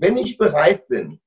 Wenn 0.00 0.16
ich 0.16 0.38
bereit 0.38 0.86
bin, 0.86 1.18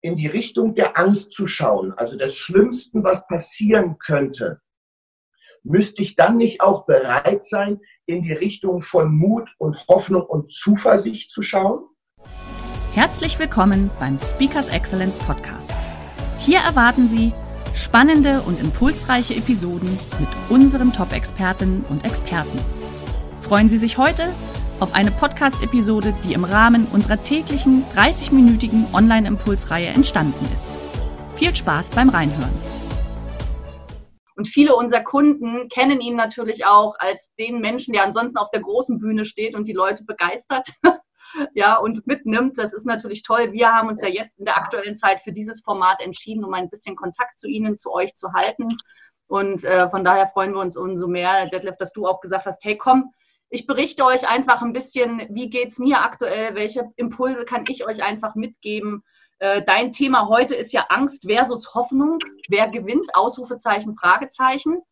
in 0.00 0.16
die 0.16 0.26
Richtung 0.26 0.74
der 0.74 0.98
Angst 0.98 1.30
zu 1.30 1.46
schauen, 1.46 1.92
also 1.92 2.18
des 2.18 2.36
Schlimmsten, 2.36 3.04
was 3.04 3.28
passieren 3.28 3.98
könnte, 4.00 4.60
müsste 5.62 6.02
ich 6.02 6.16
dann 6.16 6.36
nicht 6.36 6.60
auch 6.60 6.86
bereit 6.86 7.44
sein, 7.44 7.78
in 8.04 8.22
die 8.22 8.32
Richtung 8.32 8.82
von 8.82 9.16
Mut 9.16 9.54
und 9.58 9.86
Hoffnung 9.86 10.22
und 10.22 10.50
Zuversicht 10.50 11.30
zu 11.30 11.42
schauen? 11.42 11.84
Herzlich 12.94 13.38
willkommen 13.38 13.92
beim 14.00 14.18
Speakers 14.18 14.70
Excellence 14.70 15.20
Podcast. 15.20 15.72
Hier 16.40 16.58
erwarten 16.58 17.06
Sie 17.06 17.32
spannende 17.76 18.42
und 18.42 18.58
impulsreiche 18.58 19.36
Episoden 19.36 19.96
mit 20.18 20.28
unseren 20.48 20.92
Top-Expertinnen 20.92 21.84
und 21.88 22.04
Experten. 22.04 22.58
Freuen 23.40 23.68
Sie 23.68 23.78
sich 23.78 23.98
heute 23.98 24.32
auf 24.84 24.94
eine 24.94 25.10
Podcast-Episode, 25.10 26.14
die 26.24 26.34
im 26.34 26.44
Rahmen 26.44 26.86
unserer 26.92 27.16
täglichen 27.24 27.86
30-minütigen 27.96 28.92
Online-Impulsreihe 28.92 29.86
entstanden 29.86 30.46
ist. 30.52 30.68
Viel 31.36 31.56
Spaß 31.56 31.88
beim 31.92 32.10
Reinhören. 32.10 32.52
Und 34.36 34.46
viele 34.46 34.76
unserer 34.76 35.00
Kunden 35.00 35.70
kennen 35.70 36.02
ihn 36.02 36.16
natürlich 36.16 36.66
auch 36.66 36.96
als 36.98 37.32
den 37.38 37.62
Menschen, 37.62 37.94
der 37.94 38.04
ansonsten 38.04 38.36
auf 38.36 38.50
der 38.50 38.60
großen 38.60 38.98
Bühne 38.98 39.24
steht 39.24 39.54
und 39.54 39.66
die 39.66 39.72
Leute 39.72 40.04
begeistert. 40.04 40.68
ja, 41.54 41.78
und 41.78 42.06
mitnimmt. 42.06 42.58
Das 42.58 42.74
ist 42.74 42.84
natürlich 42.84 43.22
toll. 43.22 43.52
Wir 43.52 43.72
haben 43.72 43.88
uns 43.88 44.02
ja 44.02 44.08
jetzt 44.08 44.38
in 44.38 44.44
der 44.44 44.58
aktuellen 44.58 44.96
Zeit 44.96 45.22
für 45.22 45.32
dieses 45.32 45.62
Format 45.62 46.02
entschieden, 46.02 46.44
um 46.44 46.52
ein 46.52 46.68
bisschen 46.68 46.94
Kontakt 46.94 47.38
zu 47.38 47.48
Ihnen, 47.48 47.74
zu 47.74 47.90
euch 47.90 48.14
zu 48.16 48.34
halten. 48.34 48.68
Und 49.28 49.64
äh, 49.64 49.88
von 49.88 50.04
daher 50.04 50.28
freuen 50.28 50.52
wir 50.52 50.60
uns 50.60 50.76
umso 50.76 51.08
mehr, 51.08 51.48
Detlef, 51.48 51.78
dass 51.78 51.92
du 51.92 52.06
auch 52.06 52.20
gesagt 52.20 52.44
hast, 52.44 52.62
hey, 52.62 52.76
komm, 52.76 53.10
ich 53.54 53.68
berichte 53.68 54.04
euch 54.04 54.28
einfach 54.28 54.62
ein 54.62 54.72
bisschen, 54.72 55.28
wie 55.30 55.48
geht 55.48 55.68
es 55.68 55.78
mir 55.78 56.00
aktuell, 56.00 56.56
welche 56.56 56.90
Impulse 56.96 57.44
kann 57.44 57.64
ich 57.68 57.86
euch 57.86 58.02
einfach 58.02 58.34
mitgeben. 58.34 59.04
Äh, 59.38 59.62
dein 59.64 59.92
Thema 59.92 60.28
heute 60.28 60.56
ist 60.56 60.72
ja 60.72 60.86
Angst 60.88 61.24
versus 61.24 61.72
Hoffnung. 61.72 62.18
Wer 62.48 62.68
gewinnt? 62.68 63.06
Ausrufezeichen, 63.14 63.94
Fragezeichen. 63.94 64.82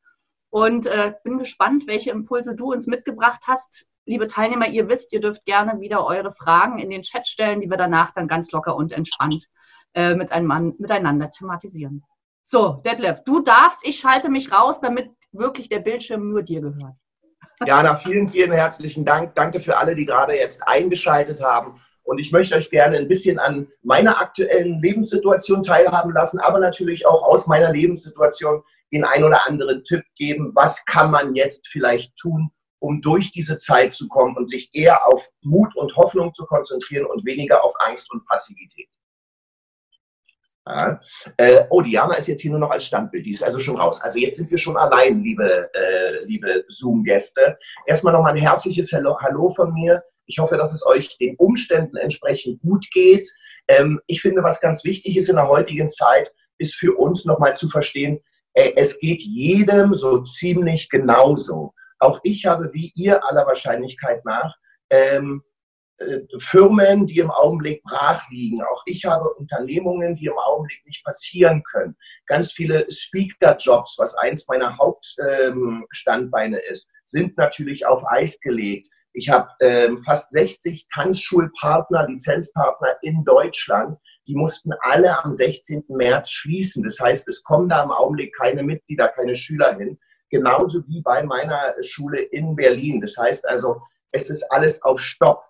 Und 0.50 0.86
äh, 0.86 1.12
bin 1.24 1.38
gespannt, 1.38 1.88
welche 1.88 2.12
Impulse 2.12 2.54
du 2.54 2.70
uns 2.72 2.86
mitgebracht 2.86 3.40
hast. 3.48 3.84
Liebe 4.06 4.28
Teilnehmer, 4.28 4.68
ihr 4.68 4.88
wisst, 4.88 5.12
ihr 5.12 5.20
dürft 5.20 5.44
gerne 5.44 5.80
wieder 5.80 6.06
eure 6.06 6.32
Fragen 6.32 6.78
in 6.78 6.90
den 6.90 7.02
Chat 7.02 7.26
stellen, 7.26 7.62
die 7.62 7.68
wir 7.68 7.76
danach 7.76 8.12
dann 8.14 8.28
ganz 8.28 8.52
locker 8.52 8.76
und 8.76 8.92
entspannt 8.92 9.44
äh, 9.94 10.14
miteinander 10.14 11.30
thematisieren. 11.32 12.04
So, 12.44 12.80
Detlef, 12.86 13.24
du 13.24 13.40
darfst, 13.40 13.80
ich 13.82 13.98
schalte 13.98 14.28
mich 14.28 14.52
raus, 14.52 14.80
damit 14.80 15.10
wirklich 15.32 15.68
der 15.68 15.80
Bildschirm 15.80 16.30
nur 16.30 16.44
dir 16.44 16.60
gehört. 16.60 16.94
Jana, 17.66 17.96
vielen, 17.96 18.28
vielen 18.28 18.52
herzlichen 18.52 19.04
Dank. 19.04 19.34
Danke 19.34 19.60
für 19.60 19.76
alle, 19.76 19.94
die 19.94 20.06
gerade 20.06 20.36
jetzt 20.36 20.62
eingeschaltet 20.66 21.42
haben. 21.42 21.80
Und 22.04 22.18
ich 22.18 22.32
möchte 22.32 22.56
euch 22.56 22.70
gerne 22.70 22.96
ein 22.98 23.08
bisschen 23.08 23.38
an 23.38 23.68
meiner 23.82 24.20
aktuellen 24.20 24.80
Lebenssituation 24.82 25.62
teilhaben 25.62 26.12
lassen, 26.12 26.40
aber 26.40 26.58
natürlich 26.58 27.06
auch 27.06 27.22
aus 27.22 27.46
meiner 27.46 27.72
Lebenssituation 27.72 28.62
den 28.92 29.04
ein 29.04 29.24
oder 29.24 29.46
anderen 29.46 29.84
Tipp 29.84 30.04
geben. 30.16 30.52
Was 30.54 30.84
kann 30.84 31.10
man 31.10 31.34
jetzt 31.34 31.68
vielleicht 31.68 32.16
tun, 32.16 32.50
um 32.80 33.00
durch 33.00 33.30
diese 33.30 33.58
Zeit 33.58 33.92
zu 33.92 34.08
kommen 34.08 34.36
und 34.36 34.50
sich 34.50 34.70
eher 34.72 35.06
auf 35.06 35.26
Mut 35.42 35.74
und 35.76 35.94
Hoffnung 35.96 36.34
zu 36.34 36.44
konzentrieren 36.44 37.06
und 37.06 37.24
weniger 37.24 37.64
auf 37.64 37.74
Angst 37.86 38.12
und 38.12 38.26
Passivität? 38.26 38.88
Ja. 40.66 41.00
Äh, 41.36 41.64
oh, 41.70 41.80
Diana 41.80 42.14
ist 42.14 42.28
jetzt 42.28 42.42
hier 42.42 42.52
nur 42.52 42.60
noch 42.60 42.70
als 42.70 42.84
Standbild, 42.84 43.26
die 43.26 43.32
ist 43.32 43.42
also 43.42 43.58
schon 43.58 43.80
raus. 43.80 44.00
Also 44.00 44.18
jetzt 44.18 44.36
sind 44.36 44.50
wir 44.50 44.58
schon 44.58 44.76
allein, 44.76 45.22
liebe, 45.22 45.68
äh, 45.74 46.24
liebe 46.24 46.64
Zoom-Gäste. 46.68 47.58
Erstmal 47.86 48.12
nochmal 48.12 48.34
ein 48.34 48.40
herzliches 48.40 48.92
Hallo, 48.92 49.18
Hallo 49.20 49.50
von 49.50 49.72
mir. 49.72 50.02
Ich 50.26 50.38
hoffe, 50.38 50.56
dass 50.56 50.72
es 50.72 50.86
euch 50.86 51.18
den 51.18 51.34
Umständen 51.36 51.96
entsprechend 51.96 52.60
gut 52.62 52.86
geht. 52.92 53.28
Ähm, 53.66 54.00
ich 54.06 54.22
finde, 54.22 54.42
was 54.42 54.60
ganz 54.60 54.84
wichtig 54.84 55.16
ist 55.16 55.28
in 55.28 55.36
der 55.36 55.48
heutigen 55.48 55.88
Zeit, 55.88 56.32
ist 56.58 56.76
für 56.76 56.96
uns 56.96 57.24
nochmal 57.24 57.56
zu 57.56 57.68
verstehen, 57.68 58.20
äh, 58.54 58.72
es 58.76 58.98
geht 58.98 59.22
jedem 59.22 59.94
so 59.94 60.22
ziemlich 60.22 60.88
genauso. 60.88 61.74
Auch 61.98 62.20
ich 62.22 62.46
habe, 62.46 62.70
wie 62.72 62.92
ihr 62.94 63.24
aller 63.24 63.46
Wahrscheinlichkeit 63.46 64.24
nach, 64.24 64.54
ähm, 64.90 65.42
äh, 65.42 65.51
Firmen, 66.38 67.06
die 67.06 67.18
im 67.18 67.30
Augenblick 67.30 67.82
brach 67.82 68.22
liegen. 68.30 68.62
Auch 68.62 68.82
ich 68.86 69.04
habe 69.04 69.28
Unternehmungen, 69.34 70.16
die 70.16 70.26
im 70.26 70.38
Augenblick 70.38 70.84
nicht 70.86 71.04
passieren 71.04 71.62
können. 71.64 71.96
Ganz 72.26 72.52
viele 72.52 72.86
Speaker-Jobs, 72.90 73.96
was 73.98 74.14
eins 74.16 74.46
meiner 74.48 74.76
Hauptstandbeine 74.78 76.58
ist, 76.58 76.88
sind 77.04 77.36
natürlich 77.36 77.86
auf 77.86 78.02
Eis 78.06 78.38
gelegt. 78.40 78.88
Ich 79.14 79.28
habe 79.28 79.48
ähm, 79.60 79.98
fast 79.98 80.30
60 80.30 80.86
Tanzschulpartner, 80.92 82.08
Lizenzpartner 82.08 82.96
in 83.02 83.24
Deutschland. 83.24 83.98
Die 84.26 84.34
mussten 84.34 84.72
alle 84.80 85.22
am 85.22 85.32
16. 85.32 85.84
März 85.88 86.30
schließen. 86.30 86.82
Das 86.82 86.98
heißt, 86.98 87.28
es 87.28 87.42
kommen 87.42 87.68
da 87.68 87.82
im 87.82 87.90
Augenblick 87.90 88.34
keine 88.36 88.62
Mitglieder, 88.62 89.08
keine 89.08 89.34
Schüler 89.34 89.76
hin. 89.76 89.98
Genauso 90.30 90.82
wie 90.86 91.02
bei 91.02 91.22
meiner 91.22 91.74
Schule 91.82 92.20
in 92.20 92.56
Berlin. 92.56 93.02
Das 93.02 93.16
heißt 93.18 93.46
also, 93.46 93.82
es 94.12 94.30
ist 94.30 94.44
alles 94.50 94.82
auf 94.82 94.98
Stopp 95.00 95.44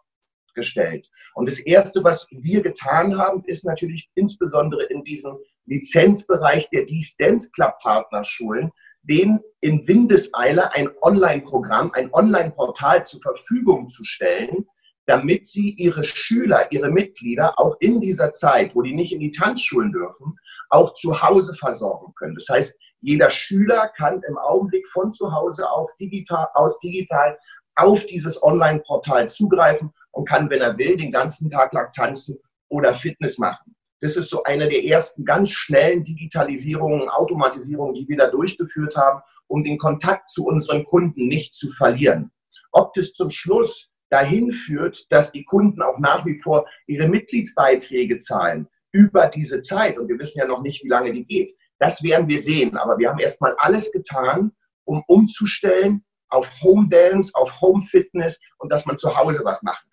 gestellt. 0.54 1.08
Und 1.34 1.48
das 1.48 1.58
Erste, 1.58 2.04
was 2.04 2.26
wir 2.30 2.62
getan 2.62 3.18
haben, 3.18 3.44
ist 3.46 3.64
natürlich 3.64 4.10
insbesondere 4.14 4.84
in 4.84 5.04
diesem 5.04 5.38
Lizenzbereich 5.66 6.68
der 6.70 6.84
Dies 6.84 7.16
Dance 7.16 7.50
Club 7.52 7.78
Partnerschulen, 7.80 8.70
den 9.02 9.40
in 9.60 9.86
Windeseile 9.86 10.72
ein 10.74 10.90
Online-Programm, 11.00 11.92
ein 11.94 12.12
Online-Portal 12.12 13.04
zur 13.06 13.20
Verfügung 13.20 13.88
zu 13.88 14.04
stellen, 14.04 14.66
damit 15.06 15.46
sie 15.46 15.70
ihre 15.70 16.04
Schüler, 16.04 16.70
ihre 16.70 16.90
Mitglieder 16.90 17.58
auch 17.58 17.76
in 17.80 18.00
dieser 18.00 18.32
Zeit, 18.32 18.76
wo 18.76 18.82
die 18.82 18.94
nicht 18.94 19.12
in 19.12 19.20
die 19.20 19.32
Tanzschulen 19.32 19.92
dürfen, 19.92 20.36
auch 20.70 20.94
zu 20.94 21.22
Hause 21.22 21.54
versorgen 21.54 22.14
können. 22.14 22.36
Das 22.36 22.48
heißt, 22.48 22.78
jeder 23.00 23.30
Schüler 23.30 23.90
kann 23.96 24.22
im 24.28 24.38
Augenblick 24.38 24.86
von 24.88 25.10
zu 25.10 25.32
Hause 25.32 25.68
auf 25.68 25.90
digital, 26.00 26.46
aus 26.54 26.78
digital 26.78 27.36
auf 27.74 28.06
dieses 28.06 28.40
Online-Portal 28.42 29.28
zugreifen 29.28 29.92
und 30.12 30.28
kann, 30.28 30.48
wenn 30.50 30.60
er 30.60 30.78
will, 30.78 30.96
den 30.96 31.12
ganzen 31.12 31.50
Tag 31.50 31.72
lang 31.72 31.92
tanzen 31.92 32.38
oder 32.68 32.94
Fitness 32.94 33.38
machen. 33.38 33.74
Das 34.00 34.16
ist 34.16 34.30
so 34.30 34.42
eine 34.42 34.68
der 34.68 34.84
ersten 34.84 35.24
ganz 35.24 35.50
schnellen 35.50 36.02
Digitalisierungen, 36.02 37.08
Automatisierungen, 37.08 37.94
die 37.94 38.08
wir 38.08 38.16
da 38.16 38.28
durchgeführt 38.28 38.96
haben, 38.96 39.22
um 39.46 39.62
den 39.62 39.78
Kontakt 39.78 40.28
zu 40.28 40.44
unseren 40.44 40.84
Kunden 40.84 41.28
nicht 41.28 41.54
zu 41.54 41.70
verlieren. 41.70 42.32
Ob 42.72 42.94
das 42.94 43.12
zum 43.12 43.30
Schluss 43.30 43.90
dahin 44.10 44.52
führt, 44.52 45.06
dass 45.10 45.30
die 45.30 45.44
Kunden 45.44 45.82
auch 45.82 45.98
nach 45.98 46.26
wie 46.26 46.38
vor 46.38 46.66
ihre 46.86 47.08
Mitgliedsbeiträge 47.08 48.18
zahlen 48.18 48.68
über 48.90 49.28
diese 49.28 49.60
Zeit, 49.60 49.98
und 49.98 50.08
wir 50.08 50.18
wissen 50.18 50.38
ja 50.38 50.46
noch 50.46 50.62
nicht, 50.62 50.82
wie 50.84 50.88
lange 50.88 51.12
die 51.12 51.24
geht, 51.24 51.54
das 51.78 52.02
werden 52.02 52.28
wir 52.28 52.40
sehen. 52.40 52.76
Aber 52.76 52.98
wir 52.98 53.08
haben 53.08 53.18
erstmal 53.18 53.54
alles 53.58 53.90
getan, 53.92 54.52
um 54.84 55.02
umzustellen 55.06 56.04
auf 56.28 56.50
Home 56.62 56.88
Dance, 56.88 57.30
auf 57.34 57.60
Home 57.60 57.82
Fitness 57.82 58.38
und 58.58 58.72
dass 58.72 58.84
man 58.84 58.98
zu 58.98 59.16
Hause 59.16 59.42
was 59.44 59.62
machen 59.62 59.91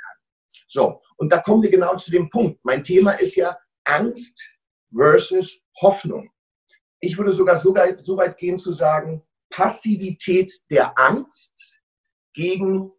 so, 0.72 1.02
und 1.18 1.31
da 1.31 1.40
kommen 1.40 1.63
wir 1.63 1.72
genau 1.72 1.97
zu 1.97 2.12
dem 2.12 2.30
Punkt. 2.30 2.63
Mein 2.63 2.83
Thema 2.83 3.13
ist 3.13 3.36
ja 3.36 3.57
Angst 3.86 4.39
versus 4.95 5.60
Hoffnung. 5.81 6.30
Ich 7.00 7.18
würde 7.18 7.33
sogar 7.33 7.57
so 7.57 7.74
weit, 7.74 8.38
gehen 8.38 8.60
zu 8.60 8.74
sagen, 8.74 9.24
Passivität 9.50 10.51
der 10.69 10.98
Angst 11.00 11.54
gegen 12.33 12.92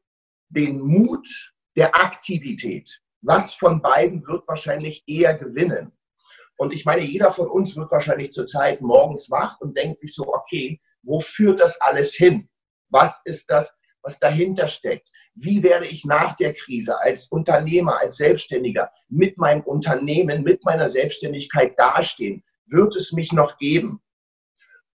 den 0.49 0.81
Mut 0.81 1.29
der 1.77 1.95
Aktivität. 1.95 3.01
Was 3.23 3.55
von 3.55 3.81
beiden 3.81 4.27
wird 4.27 4.49
wahrscheinlich 4.49 5.05
eher 5.07 5.39
gewinnen? 5.39 5.93
Und 6.57 6.73
ich 6.73 6.85
meine, 6.85 7.03
jeder 7.03 7.33
von 7.33 7.49
uns 7.49 7.77
wird 7.77 7.93
wahrscheinlich 7.93 8.33
zurzeit 8.33 8.81
morgens 8.81 9.31
wach 9.31 9.61
und 9.61 9.77
denkt 9.77 10.01
sich 10.01 10.13
so, 10.13 10.27
okay, 10.27 10.81
wo 11.03 11.21
führt 11.21 11.61
das 11.61 11.81
alles 11.81 12.15
hin? 12.15 12.49
Was 12.89 13.21
ist 13.25 13.49
das, 13.49 13.73
was 14.03 14.19
dahinter 14.19 14.69
steckt? 14.69 15.11
Wie 15.35 15.63
werde 15.63 15.87
ich 15.87 16.05
nach 16.05 16.37
der 16.37 16.55
Krise 16.55 17.01
als 17.01 17.29
Unternehmer, 17.29 17.99
als 18.01 18.17
Selbstständiger 18.17 18.91
mit 19.09 19.39
meinem 19.39 19.63
Unternehmen, 19.63 20.43
mit 20.43 20.65
meiner 20.65 20.89
Selbstständigkeit 20.89 21.79
dastehen? 21.79 22.43
Wird 22.67 22.97
es 22.97 23.13
mich 23.13 23.33
noch 23.33 23.59
geben? 23.59 24.01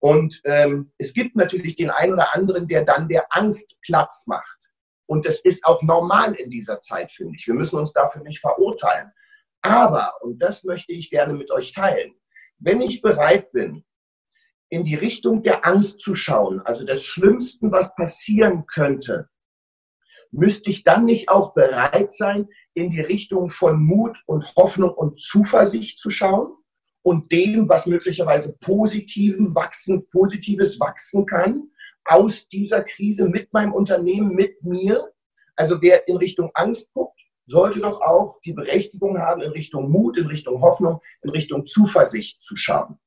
Und 0.00 0.40
ähm, 0.44 0.92
es 0.98 1.14
gibt 1.14 1.36
natürlich 1.36 1.76
den 1.76 1.90
einen 1.90 2.14
oder 2.14 2.34
anderen, 2.34 2.66
der 2.66 2.84
dann 2.84 3.08
der 3.08 3.26
Angst 3.30 3.76
Platz 3.82 4.26
macht. 4.26 4.58
Und 5.06 5.26
das 5.26 5.40
ist 5.40 5.64
auch 5.64 5.82
normal 5.82 6.34
in 6.34 6.50
dieser 6.50 6.80
Zeit, 6.80 7.12
finde 7.12 7.36
ich. 7.36 7.46
Wir 7.46 7.54
müssen 7.54 7.78
uns 7.78 7.92
dafür 7.92 8.22
nicht 8.22 8.40
verurteilen. 8.40 9.12
Aber, 9.60 10.14
und 10.22 10.40
das 10.40 10.64
möchte 10.64 10.92
ich 10.92 11.10
gerne 11.10 11.34
mit 11.34 11.50
euch 11.52 11.72
teilen, 11.72 12.14
wenn 12.58 12.80
ich 12.80 13.00
bereit 13.00 13.52
bin, 13.52 13.84
in 14.72 14.84
die 14.84 14.94
Richtung 14.94 15.42
der 15.42 15.66
Angst 15.66 16.00
zu 16.00 16.16
schauen, 16.16 16.62
also 16.62 16.86
des 16.86 17.04
Schlimmsten, 17.04 17.70
was 17.70 17.94
passieren 17.94 18.64
könnte, 18.66 19.28
müsste 20.30 20.70
ich 20.70 20.82
dann 20.82 21.04
nicht 21.04 21.28
auch 21.28 21.52
bereit 21.52 22.10
sein, 22.10 22.48
in 22.72 22.88
die 22.88 23.02
Richtung 23.02 23.50
von 23.50 23.84
Mut 23.84 24.22
und 24.24 24.56
Hoffnung 24.56 24.94
und 24.94 25.18
Zuversicht 25.18 25.98
zu 25.98 26.08
schauen 26.08 26.56
und 27.02 27.30
dem, 27.32 27.68
was 27.68 27.84
möglicherweise 27.84 28.54
positiven 28.60 29.54
wachsen, 29.54 30.02
positives 30.10 30.80
wachsen 30.80 31.26
kann 31.26 31.68
aus 32.06 32.48
dieser 32.48 32.82
Krise 32.82 33.28
mit 33.28 33.52
meinem 33.52 33.74
Unternehmen, 33.74 34.34
mit 34.34 34.64
mir. 34.64 35.12
Also 35.54 35.82
wer 35.82 36.08
in 36.08 36.16
Richtung 36.16 36.50
Angst 36.54 36.90
guckt, 36.94 37.20
sollte 37.44 37.80
doch 37.80 38.00
auch 38.00 38.40
die 38.40 38.54
Berechtigung 38.54 39.18
haben, 39.18 39.42
in 39.42 39.50
Richtung 39.50 39.90
Mut, 39.90 40.16
in 40.16 40.28
Richtung 40.28 40.62
Hoffnung, 40.62 41.02
in 41.20 41.28
Richtung 41.28 41.66
Zuversicht 41.66 42.40
zu 42.40 42.56
schauen. 42.56 42.98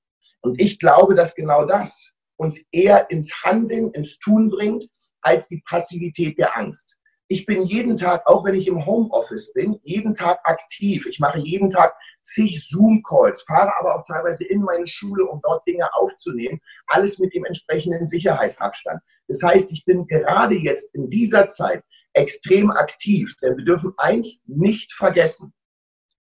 Und 0.45 0.59
ich 0.59 0.79
glaube, 0.79 1.15
dass 1.15 1.35
genau 1.35 1.65
das 1.65 2.11
uns 2.37 2.61
eher 2.71 3.09
ins 3.09 3.43
Handeln, 3.43 3.91
ins 3.91 4.17
Tun 4.19 4.49
bringt, 4.49 4.85
als 5.21 5.47
die 5.47 5.61
Passivität 5.65 6.37
der 6.37 6.57
Angst 6.57 6.99
ich 7.27 7.45
bin 7.45 7.63
jeden 7.63 7.97
Tag, 7.97 8.25
auch 8.27 8.45
wenn 8.45 8.53
ich 8.53 8.67
im 8.67 8.85
Homeoffice 8.85 9.51
bin, 9.53 9.79
jeden 9.83 10.13
Tag 10.13 10.39
aktiv. 10.43 11.07
Ich 11.07 11.19
mache 11.19 11.39
jeden 11.39 11.71
Tag 11.71 11.95
zig 12.21 12.67
Zoom-Calls, 12.67 13.43
fahre 13.43 13.75
aber 13.79 13.95
auch 13.95 14.05
teilweise 14.05 14.43
in 14.45 14.61
meine 14.61 14.85
Schule, 14.85 15.25
um 15.25 15.41
dort 15.41 15.65
Dinge 15.65 15.91
aufzunehmen. 15.95 16.59
Alles 16.87 17.17
mit 17.17 17.33
dem 17.33 17.45
entsprechenden 17.45 18.05
Sicherheitsabstand. 18.05 19.01
Das 19.27 19.41
heißt, 19.41 19.71
ich 19.71 19.85
bin 19.85 20.05
gerade 20.05 20.55
jetzt 20.55 20.93
in 20.93 21.09
dieser 21.09 21.47
Zeit 21.47 21.83
extrem 22.13 22.69
aktiv, 22.69 23.35
denn 23.41 23.57
wir 23.57 23.65
dürfen 23.65 23.93
eins 23.97 24.39
nicht 24.45 24.93
vergessen. 24.93 25.51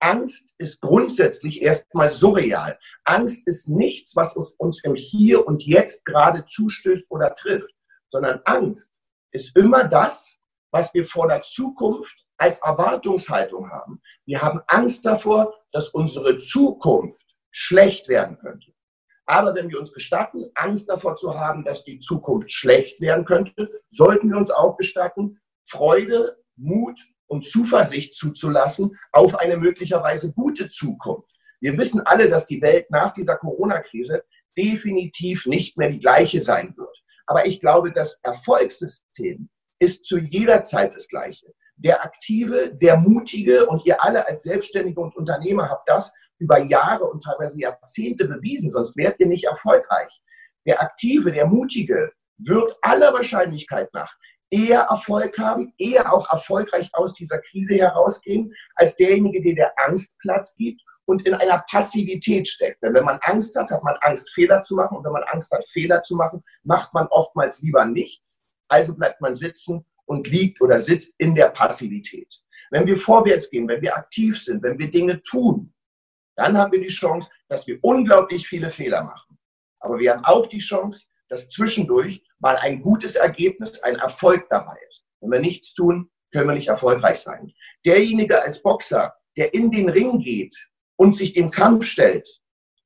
Angst 0.00 0.54
ist 0.58 0.80
grundsätzlich 0.80 1.62
erstmal 1.62 2.10
surreal. 2.10 2.78
Angst 3.04 3.46
ist 3.46 3.68
nichts, 3.68 4.14
was 4.14 4.34
uns 4.34 4.84
im 4.84 4.94
Hier 4.94 5.46
und 5.46 5.64
Jetzt 5.64 6.04
gerade 6.04 6.44
zustößt 6.44 7.10
oder 7.10 7.34
trifft, 7.34 7.74
sondern 8.08 8.40
Angst 8.44 8.92
ist 9.32 9.56
immer 9.56 9.84
das, 9.84 10.38
was 10.70 10.92
wir 10.94 11.06
vor 11.06 11.28
der 11.28 11.42
Zukunft 11.42 12.26
als 12.38 12.60
Erwartungshaltung 12.60 13.70
haben. 13.70 14.00
Wir 14.26 14.42
haben 14.42 14.60
Angst 14.66 15.06
davor, 15.06 15.54
dass 15.72 15.90
unsere 15.90 16.36
Zukunft 16.38 17.34
schlecht 17.50 18.08
werden 18.08 18.38
könnte. 18.38 18.72
Aber 19.26 19.54
wenn 19.54 19.70
wir 19.70 19.80
uns 19.80 19.92
gestatten, 19.92 20.50
Angst 20.54 20.88
davor 20.88 21.16
zu 21.16 21.34
haben, 21.34 21.64
dass 21.64 21.84
die 21.84 21.98
Zukunft 21.98 22.52
schlecht 22.52 23.00
werden 23.00 23.24
könnte, 23.24 23.82
sollten 23.88 24.30
wir 24.30 24.36
uns 24.36 24.50
auch 24.50 24.76
gestatten, 24.76 25.40
Freude, 25.64 26.36
Mut 26.56 27.00
und 27.26 27.44
Zuversicht 27.44 28.14
zuzulassen 28.14 28.96
auf 29.12 29.38
eine 29.38 29.56
möglicherweise 29.56 30.32
gute 30.32 30.68
Zukunft. 30.68 31.34
Wir 31.60 31.76
wissen 31.78 32.00
alle, 32.00 32.28
dass 32.28 32.46
die 32.46 32.62
Welt 32.62 32.90
nach 32.90 33.12
dieser 33.12 33.36
Corona-Krise 33.36 34.24
definitiv 34.56 35.46
nicht 35.46 35.76
mehr 35.76 35.90
die 35.90 36.00
gleiche 36.00 36.40
sein 36.40 36.74
wird. 36.76 36.96
Aber 37.26 37.46
ich 37.46 37.60
glaube, 37.60 37.92
das 37.92 38.18
Erfolgssystem 38.22 39.48
ist 39.78 40.04
zu 40.04 40.18
jeder 40.18 40.62
Zeit 40.62 40.94
das 40.94 41.08
Gleiche. 41.08 41.52
Der 41.76 42.04
Aktive, 42.04 42.74
der 42.74 42.96
Mutige 42.96 43.66
und 43.66 43.84
ihr 43.84 44.02
alle 44.02 44.26
als 44.26 44.44
Selbstständige 44.44 45.00
und 45.00 45.14
Unternehmer 45.16 45.68
habt 45.68 45.88
das 45.88 46.12
über 46.38 46.58
Jahre 46.58 47.04
und 47.04 47.24
teilweise 47.24 47.58
Jahrzehnte 47.58 48.26
bewiesen, 48.26 48.70
sonst 48.70 48.96
wärt 48.96 49.20
ihr 49.20 49.26
nicht 49.26 49.44
erfolgreich. 49.44 50.10
Der 50.66 50.80
Aktive, 50.80 51.32
der 51.32 51.46
Mutige 51.46 52.12
wird 52.38 52.76
aller 52.82 53.12
Wahrscheinlichkeit 53.12 53.92
nach 53.92 54.14
eher 54.50 54.82
Erfolg 54.82 55.36
haben, 55.38 55.72
eher 55.78 56.12
auch 56.12 56.30
erfolgreich 56.30 56.90
aus 56.92 57.12
dieser 57.14 57.38
Krise 57.38 57.76
herausgehen, 57.76 58.52
als 58.74 58.96
derjenige, 58.96 59.42
der 59.42 59.54
der 59.54 59.72
Angst 59.86 60.12
Platz 60.18 60.54
gibt 60.56 60.82
und 61.04 61.26
in 61.26 61.34
einer 61.34 61.64
Passivität 61.70 62.48
steckt. 62.48 62.82
Denn 62.82 62.94
wenn 62.94 63.04
man 63.04 63.18
Angst 63.22 63.56
hat, 63.56 63.70
hat 63.70 63.82
man 63.82 63.96
Angst, 64.00 64.28
Fehler 64.34 64.62
zu 64.62 64.74
machen. 64.74 64.96
Und 64.96 65.04
wenn 65.04 65.12
man 65.12 65.24
Angst 65.24 65.52
hat, 65.52 65.64
Fehler 65.68 66.02
zu 66.02 66.16
machen, 66.16 66.42
macht 66.64 66.92
man 66.94 67.06
oftmals 67.08 67.60
lieber 67.62 67.84
nichts 67.84 68.42
also 68.68 68.94
bleibt 68.94 69.20
man 69.20 69.34
sitzen 69.34 69.84
und 70.06 70.28
liegt 70.28 70.60
oder 70.60 70.80
sitzt 70.80 71.14
in 71.18 71.34
der 71.34 71.48
Passivität. 71.48 72.42
Wenn 72.70 72.86
wir 72.86 72.96
vorwärts 72.96 73.50
gehen, 73.50 73.68
wenn 73.68 73.82
wir 73.82 73.96
aktiv 73.96 74.40
sind, 74.42 74.62
wenn 74.62 74.78
wir 74.78 74.90
Dinge 74.90 75.20
tun, 75.22 75.72
dann 76.36 76.56
haben 76.56 76.72
wir 76.72 76.80
die 76.80 76.88
Chance, 76.88 77.30
dass 77.48 77.66
wir 77.66 77.78
unglaublich 77.82 78.46
viele 78.46 78.70
Fehler 78.70 79.04
machen. 79.04 79.38
Aber 79.78 79.98
wir 79.98 80.12
haben 80.12 80.24
auch 80.24 80.46
die 80.46 80.58
Chance, 80.58 81.06
dass 81.28 81.48
zwischendurch 81.48 82.22
mal 82.38 82.56
ein 82.56 82.82
gutes 82.82 83.16
Ergebnis, 83.16 83.80
ein 83.82 83.96
Erfolg 83.96 84.46
dabei 84.50 84.76
ist. 84.88 85.06
Wenn 85.20 85.30
wir 85.30 85.40
nichts 85.40 85.74
tun, 85.74 86.10
können 86.32 86.48
wir 86.48 86.54
nicht 86.54 86.68
erfolgreich 86.68 87.18
sein. 87.18 87.52
Derjenige 87.84 88.42
als 88.42 88.62
Boxer, 88.62 89.14
der 89.36 89.54
in 89.54 89.70
den 89.70 89.88
Ring 89.88 90.18
geht 90.18 90.54
und 90.96 91.16
sich 91.16 91.32
dem 91.32 91.50
Kampf 91.50 91.84
stellt, 91.86 92.28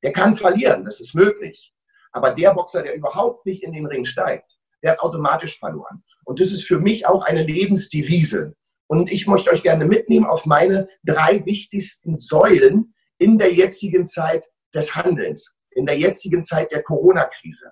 der 0.03 0.13
kann 0.13 0.35
verlieren, 0.35 0.85
das 0.85 0.99
ist 0.99 1.13
möglich. 1.13 1.73
Aber 2.11 2.31
der 2.31 2.53
Boxer, 2.53 2.83
der 2.83 2.95
überhaupt 2.95 3.45
nicht 3.45 3.63
in 3.63 3.73
den 3.73 3.85
Ring 3.85 4.05
steigt, 4.05 4.57
der 4.83 4.93
hat 4.93 4.99
automatisch 4.99 5.59
verloren. 5.59 6.03
Und 6.25 6.39
das 6.39 6.51
ist 6.51 6.65
für 6.65 6.79
mich 6.79 7.05
auch 7.05 7.25
eine 7.25 7.43
Lebensdevise. 7.43 8.55
Und 8.87 9.11
ich 9.11 9.27
möchte 9.27 9.51
euch 9.51 9.63
gerne 9.63 9.85
mitnehmen 9.85 10.25
auf 10.25 10.45
meine 10.45 10.89
drei 11.03 11.45
wichtigsten 11.45 12.17
Säulen 12.17 12.93
in 13.17 13.37
der 13.37 13.53
jetzigen 13.53 14.05
Zeit 14.05 14.45
des 14.73 14.95
Handelns, 14.95 15.53
in 15.71 15.85
der 15.85 15.97
jetzigen 15.97 16.43
Zeit 16.43 16.71
der 16.71 16.83
Corona-Krise. 16.83 17.71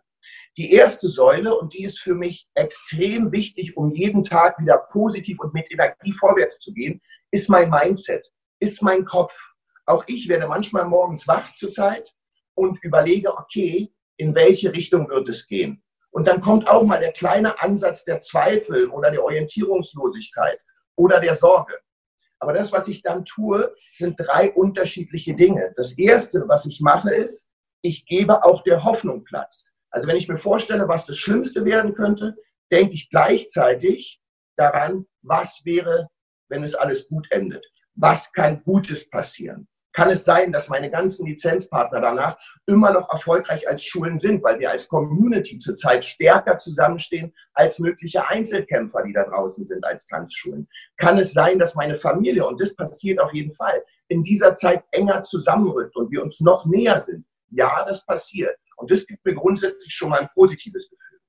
Die 0.57 0.73
erste 0.73 1.07
Säule, 1.07 1.57
und 1.57 1.73
die 1.73 1.83
ist 1.83 1.99
für 1.99 2.15
mich 2.15 2.47
extrem 2.53 3.31
wichtig, 3.31 3.77
um 3.77 3.93
jeden 3.93 4.23
Tag 4.23 4.59
wieder 4.59 4.77
positiv 4.77 5.39
und 5.39 5.53
mit 5.53 5.71
Energie 5.71 6.11
vorwärts 6.11 6.59
zu 6.59 6.73
gehen, 6.73 7.01
ist 7.31 7.49
mein 7.49 7.69
Mindset, 7.69 8.27
ist 8.59 8.81
mein 8.81 9.05
Kopf. 9.05 9.33
Auch 9.85 10.03
ich 10.07 10.27
werde 10.27 10.47
manchmal 10.47 10.85
morgens 10.85 11.27
wach 11.27 11.53
zurzeit 11.53 12.13
und 12.55 12.83
überlege, 12.83 13.35
okay, 13.37 13.93
in 14.17 14.35
welche 14.35 14.73
Richtung 14.73 15.09
wird 15.09 15.29
es 15.29 15.47
gehen? 15.47 15.81
Und 16.11 16.27
dann 16.27 16.41
kommt 16.41 16.67
auch 16.67 16.83
mal 16.83 16.99
der 16.99 17.13
kleine 17.13 17.61
Ansatz 17.61 18.03
der 18.03 18.19
Zweifel 18.19 18.89
oder 18.89 19.11
der 19.11 19.23
Orientierungslosigkeit 19.23 20.59
oder 20.95 21.19
der 21.19 21.35
Sorge. 21.35 21.79
Aber 22.39 22.53
das, 22.53 22.71
was 22.71 22.87
ich 22.87 23.01
dann 23.01 23.25
tue, 23.25 23.73
sind 23.91 24.15
drei 24.17 24.51
unterschiedliche 24.51 25.35
Dinge. 25.35 25.73
Das 25.75 25.97
erste, 25.97 26.47
was 26.47 26.65
ich 26.65 26.79
mache, 26.79 27.13
ist, 27.13 27.49
ich 27.81 28.05
gebe 28.05 28.43
auch 28.43 28.63
der 28.63 28.83
Hoffnung 28.83 29.23
Platz. 29.23 29.68
Also 29.91 30.07
wenn 30.07 30.17
ich 30.17 30.27
mir 30.27 30.37
vorstelle, 30.37 30.87
was 30.87 31.05
das 31.05 31.17
Schlimmste 31.17 31.65
werden 31.65 31.93
könnte, 31.93 32.35
denke 32.71 32.93
ich 32.93 33.09
gleichzeitig 33.09 34.21
daran, 34.55 35.05
was 35.21 35.61
wäre, 35.63 36.09
wenn 36.49 36.63
es 36.63 36.75
alles 36.75 37.07
gut 37.07 37.27
endet. 37.31 37.65
Was 37.95 38.31
kann 38.31 38.63
Gutes 38.63 39.09
passieren? 39.09 39.67
kann 39.99 40.11
es 40.11 40.23
sein, 40.23 40.51
dass 40.51 40.69
meine 40.69 40.89
ganzen 40.89 41.25
Lizenzpartner 41.25 41.99
danach 41.99 42.37
immer 42.67 42.93
noch 42.93 43.11
erfolgreich 43.11 43.67
als 43.67 43.83
Schulen 43.83 44.19
sind, 44.19 44.43
weil 44.43 44.59
wir 44.59 44.69
als 44.69 44.87
Community 44.87 45.57
zurzeit 45.57 46.05
stärker 46.05 46.57
zusammenstehen 46.57 47.33
als 47.53 47.79
mögliche 47.79 48.27
Einzelkämpfer, 48.27 49.03
die 49.03 49.11
da 49.11 49.25
draußen 49.25 49.65
sind 49.65 49.83
als 49.83 50.05
Tanzschulen. 50.05 50.69
Kann 50.95 51.17
es 51.17 51.33
sein, 51.33 51.59
dass 51.59 51.75
meine 51.75 51.97
Familie, 51.97 52.47
und 52.47 52.61
das 52.61 52.75
passiert 52.75 53.19
auf 53.19 53.33
jeden 53.33 53.51
Fall, 53.51 53.83
in 54.07 54.23
dieser 54.23 54.55
Zeit 54.55 54.83
enger 54.91 55.23
zusammenrückt 55.23 55.95
und 55.95 56.11
wir 56.11 56.23
uns 56.23 56.39
noch 56.39 56.65
näher 56.65 56.99
sind? 56.99 57.25
Ja, 57.51 57.83
das 57.85 58.05
passiert. 58.05 58.55
Und 58.79 58.91
das 58.91 59.05
gibt 59.05 59.25
mir 59.25 59.35
grundsätzlich 59.35 59.93
schon 59.93 60.09
mal 60.09 60.21
ein 60.21 60.29
positives 60.33 60.89
Gefühl. 60.89 61.19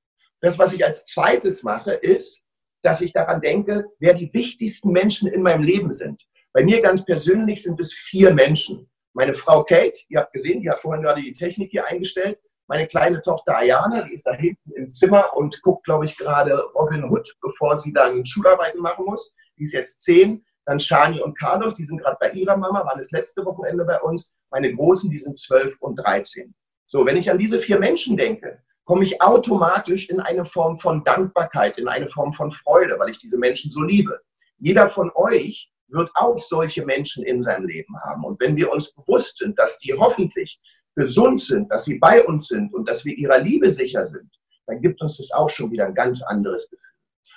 Das, 0.40 0.58
was 0.58 0.72
ich 0.72 0.84
als 0.84 1.04
zweites 1.04 1.62
mache, 1.62 1.92
ist, 1.92 2.42
dass 2.82 3.00
ich 3.00 3.12
daran 3.12 3.40
denke, 3.40 3.86
wer 3.98 4.14
die 4.14 4.32
wichtigsten 4.32 4.90
Menschen 4.90 5.28
in 5.28 5.42
meinem 5.42 5.62
Leben 5.62 5.92
sind. 5.92 6.22
Bei 6.52 6.64
mir 6.64 6.80
ganz 6.80 7.04
persönlich 7.04 7.62
sind 7.62 7.78
es 7.78 7.92
vier 7.92 8.32
Menschen. 8.32 8.90
Meine 9.12 9.34
Frau 9.34 9.64
Kate, 9.64 9.98
ihr 10.08 10.20
habt 10.20 10.32
gesehen, 10.32 10.62
die 10.62 10.70
hat 10.70 10.80
vorhin 10.80 11.02
gerade 11.02 11.20
die 11.20 11.32
Technik 11.32 11.70
hier 11.70 11.86
eingestellt. 11.86 12.38
Meine 12.68 12.86
kleine 12.86 13.20
Tochter 13.20 13.56
Ayana, 13.56 14.02
die 14.02 14.14
ist 14.14 14.26
da 14.26 14.32
hinten 14.32 14.70
im 14.72 14.90
Zimmer 14.92 15.36
und 15.36 15.60
guckt, 15.62 15.84
glaube 15.84 16.04
ich, 16.04 16.16
gerade 16.16 16.56
Robin 16.74 17.04
Hood, 17.04 17.36
bevor 17.42 17.80
sie 17.80 17.92
dann 17.92 18.24
Schularbeiten 18.24 18.80
machen 18.80 19.04
muss. 19.04 19.32
Die 19.58 19.64
ist 19.64 19.72
jetzt 19.72 20.00
zehn. 20.02 20.44
Dann 20.66 20.78
Shani 20.78 21.20
und 21.20 21.36
Carlos, 21.38 21.74
die 21.74 21.84
sind 21.84 21.98
gerade 22.00 22.16
bei 22.20 22.30
ihrer 22.30 22.56
Mama, 22.56 22.84
waren 22.86 22.98
das 22.98 23.10
letzte 23.10 23.44
Wochenende 23.44 23.84
bei 23.84 24.00
uns. 24.00 24.32
Meine 24.50 24.72
Großen, 24.72 25.10
die 25.10 25.18
sind 25.18 25.36
zwölf 25.36 25.76
und 25.80 25.96
dreizehn. 25.96 26.54
So, 26.92 27.06
wenn 27.06 27.16
ich 27.16 27.30
an 27.30 27.38
diese 27.38 27.60
vier 27.60 27.78
Menschen 27.78 28.16
denke, 28.16 28.60
komme 28.82 29.04
ich 29.04 29.22
automatisch 29.22 30.08
in 30.08 30.18
eine 30.18 30.44
Form 30.44 30.76
von 30.76 31.04
Dankbarkeit, 31.04 31.78
in 31.78 31.86
eine 31.86 32.08
Form 32.08 32.32
von 32.32 32.50
Freude, 32.50 32.98
weil 32.98 33.10
ich 33.10 33.18
diese 33.18 33.38
Menschen 33.38 33.70
so 33.70 33.82
liebe. 33.82 34.18
Jeder 34.58 34.88
von 34.88 35.12
euch 35.14 35.70
wird 35.86 36.10
auch 36.14 36.36
solche 36.40 36.84
Menschen 36.84 37.22
in 37.24 37.44
seinem 37.44 37.68
Leben 37.68 37.94
haben. 38.00 38.24
Und 38.24 38.40
wenn 38.40 38.56
wir 38.56 38.72
uns 38.72 38.92
bewusst 38.92 39.38
sind, 39.38 39.56
dass 39.56 39.78
die 39.78 39.92
hoffentlich 39.92 40.60
gesund 40.96 41.40
sind, 41.40 41.70
dass 41.70 41.84
sie 41.84 42.00
bei 42.00 42.24
uns 42.24 42.48
sind 42.48 42.74
und 42.74 42.88
dass 42.88 43.04
wir 43.04 43.16
ihrer 43.16 43.38
Liebe 43.38 43.70
sicher 43.70 44.04
sind, 44.04 44.28
dann 44.66 44.80
gibt 44.82 45.00
uns 45.00 45.18
das 45.18 45.30
auch 45.30 45.48
schon 45.48 45.70
wieder 45.70 45.86
ein 45.86 45.94
ganz 45.94 46.22
anderes 46.22 46.68
Gefühl. 46.68 46.90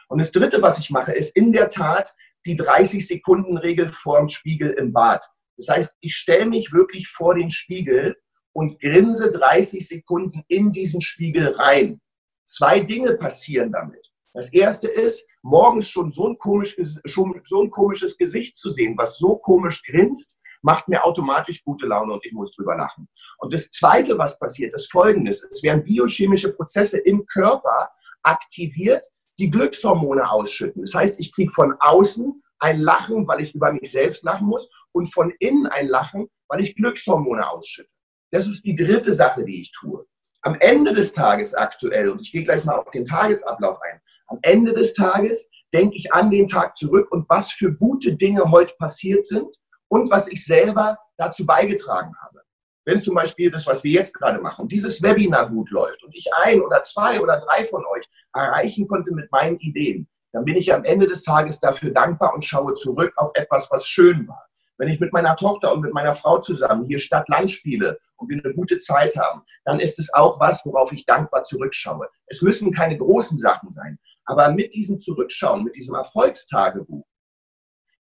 Und 0.08 0.18
das 0.18 0.32
Dritte, 0.32 0.64
was 0.64 0.80
ich 0.80 0.90
mache, 0.90 1.12
ist 1.12 1.36
in 1.36 1.54
der 1.54 1.70
Tat 1.70 2.12
die 2.48 2.60
30-Sekunden-Regel 2.60 3.90
vorm 3.90 4.30
Spiegel 4.30 4.72
im 4.72 4.94
Bad. 4.94 5.24
Das 5.58 5.68
heißt, 5.68 5.94
ich 6.00 6.16
stelle 6.16 6.48
mich 6.48 6.74
wirklich 6.74 7.08
vor 7.08 7.36
den 7.36 7.52
Spiegel 7.52 8.16
und 8.54 8.80
grinse 8.80 9.32
30 9.32 9.88
Sekunden 9.88 10.44
in 10.48 10.72
diesen 10.72 11.02
Spiegel 11.02 11.50
rein. 11.56 12.00
Zwei 12.46 12.80
Dinge 12.80 13.16
passieren 13.16 13.72
damit. 13.72 14.12
Das 14.34 14.52
erste 14.52 14.88
ist, 14.88 15.28
morgens 15.44 15.90
schon 15.90 16.10
so 16.10 16.28
ein, 16.28 16.38
komisch, 16.38 16.76
so 17.04 17.26
ein 17.26 17.70
komisches 17.70 18.18
Gesicht 18.18 18.56
zu 18.56 18.72
sehen, 18.72 18.98
was 18.98 19.18
so 19.18 19.38
komisch 19.38 19.84
grinst, 19.84 20.40
macht 20.64 20.88
mir 20.88 21.04
automatisch 21.04 21.64
gute 21.64 21.86
Laune 21.86 22.14
und 22.14 22.26
ich 22.26 22.32
muss 22.32 22.52
drüber 22.56 22.76
lachen. 22.76 23.08
Und 23.38 23.54
das 23.54 23.70
Zweite, 23.70 24.18
was 24.18 24.40
passiert, 24.40 24.74
ist 24.74 24.92
Folgendes. 24.92 25.44
Es 25.44 25.62
werden 25.62 25.84
biochemische 25.84 26.54
Prozesse 26.54 26.98
im 27.00 27.26
Körper 27.26 27.92
aktiviert, 28.24 29.06
die 29.38 29.52
Glückshormone 29.52 30.30
ausschütten. 30.30 30.84
Das 30.84 30.94
heißt, 30.94 31.20
ich 31.20 31.34
kriege 31.34 31.52
von 31.52 31.76
außen 31.80 32.42
ein 32.60 32.80
Lachen, 32.80 33.28
weil 33.28 33.42
ich 33.42 33.54
über 33.54 33.74
mich 33.74 33.92
selbst 33.92 34.24
lachen 34.24 34.48
muss 34.48 34.70
und 34.94 35.14
von 35.14 35.34
innen 35.40 35.68
ein 35.68 35.88
Lachen, 35.88 36.28
weil 36.48 36.62
ich 36.62 36.76
Glückshormone 36.76 37.48
ausschütte. 37.50 37.90
Das 38.34 38.48
ist 38.48 38.66
die 38.66 38.76
dritte 38.76 39.14
Sache, 39.14 39.46
die 39.46 39.62
ich 39.62 39.72
tue. 39.72 40.08
Am 40.42 40.58
Ende 40.60 40.92
des 40.92 41.14
Tages 41.14 41.54
aktuell, 41.54 42.10
und 42.10 42.20
ich 42.20 42.32
gehe 42.32 42.44
gleich 42.44 42.66
mal 42.66 42.78
auf 42.78 42.90
den 42.90 43.06
Tagesablauf 43.06 43.80
ein, 43.84 44.02
am 44.26 44.40
Ende 44.42 44.74
des 44.74 44.96
Tages 44.96 45.52
denke 45.72 45.98
ich 45.98 46.12
an 46.12 46.32
den 46.32 46.48
Tag 46.48 46.76
zurück 46.76 47.12
und 47.12 47.30
was 47.30 47.52
für 47.52 47.72
gute 47.72 48.16
Dinge 48.16 48.50
heute 48.50 48.74
passiert 48.80 49.24
sind 49.28 49.56
und 49.88 50.10
was 50.10 50.28
ich 50.28 50.44
selber 50.44 50.98
dazu 51.18 51.46
beigetragen 51.46 52.12
habe. 52.24 52.42
Wenn 52.86 53.00
zum 53.00 53.14
Beispiel 53.14 53.52
das, 53.52 53.68
was 53.68 53.84
wir 53.84 53.92
jetzt 53.92 54.16
gerade 54.16 54.42
machen, 54.42 54.68
dieses 54.68 55.04
Webinar 55.04 55.48
gut 55.52 55.70
läuft 55.70 56.04
und 56.04 56.16
ich 56.16 56.26
ein 56.44 56.60
oder 56.60 56.82
zwei 56.82 57.22
oder 57.22 57.40
drei 57.40 57.66
von 57.66 57.86
euch 57.86 58.06
erreichen 58.34 58.88
konnte 58.88 59.14
mit 59.14 59.32
meinen 59.32 59.60
Ideen, 59.60 60.10
dann 60.32 60.44
bin 60.44 60.58
ich 60.58 60.74
am 60.74 60.86
Ende 60.86 61.06
des 61.06 61.22
Tages 61.22 61.60
dafür 61.60 61.92
dankbar 61.92 62.34
und 62.34 62.44
schaue 62.44 62.74
zurück 62.74 63.14
auf 63.16 63.30
etwas, 63.36 63.70
was 63.70 63.86
schön 63.86 64.28
war. 64.28 64.44
Wenn 64.78 64.90
ich 64.90 65.00
mit 65.00 65.14
meiner 65.14 65.36
Tochter 65.36 65.74
und 65.74 65.82
mit 65.82 65.94
meiner 65.94 66.16
Frau 66.16 66.40
zusammen 66.40 66.86
hier 66.86 67.00
Stadt-Land 67.00 67.52
spiele 67.52 68.00
und 68.16 68.30
wir 68.30 68.44
eine 68.44 68.54
gute 68.54 68.80
Zeit 68.80 69.16
haben, 69.16 69.44
dann 69.66 69.80
ist 69.80 70.00
es 70.00 70.14
auch 70.14 70.40
was, 70.40 70.66
worauf 70.66 70.92
ich 70.92 71.06
dankbar 71.06 71.44
zurückschaue. 71.44 72.08
Es 72.26 72.42
müssen 72.42 72.74
keine 72.74 72.98
großen 72.98 73.38
Sachen 73.38 73.72
sein, 73.72 74.00
aber 74.26 74.52
mit 74.52 74.74
diesem 74.74 74.98
Zurückschauen, 74.98 75.64
mit 75.64 75.76
diesem 75.76 75.96
Erfolgstagebuch, 75.96 77.06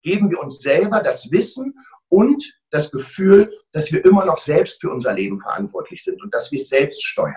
geben 0.04 0.30
wir 0.30 0.40
uns 0.40 0.60
selber 0.60 1.02
das 1.02 1.32
Wissen 1.32 1.74
und 2.10 2.44
das 2.70 2.92
Gefühl, 2.92 3.52
dass 3.72 3.92
wir 3.92 4.04
immer 4.06 4.26
noch 4.26 4.38
selbst 4.38 4.82
für 4.82 4.92
unser 4.92 5.14
Leben 5.14 5.38
verantwortlich 5.38 6.04
sind 6.04 6.22
und 6.22 6.34
dass 6.34 6.52
wir 6.52 6.60
es 6.60 6.70
selbst 6.70 7.04
steuern. 7.06 7.36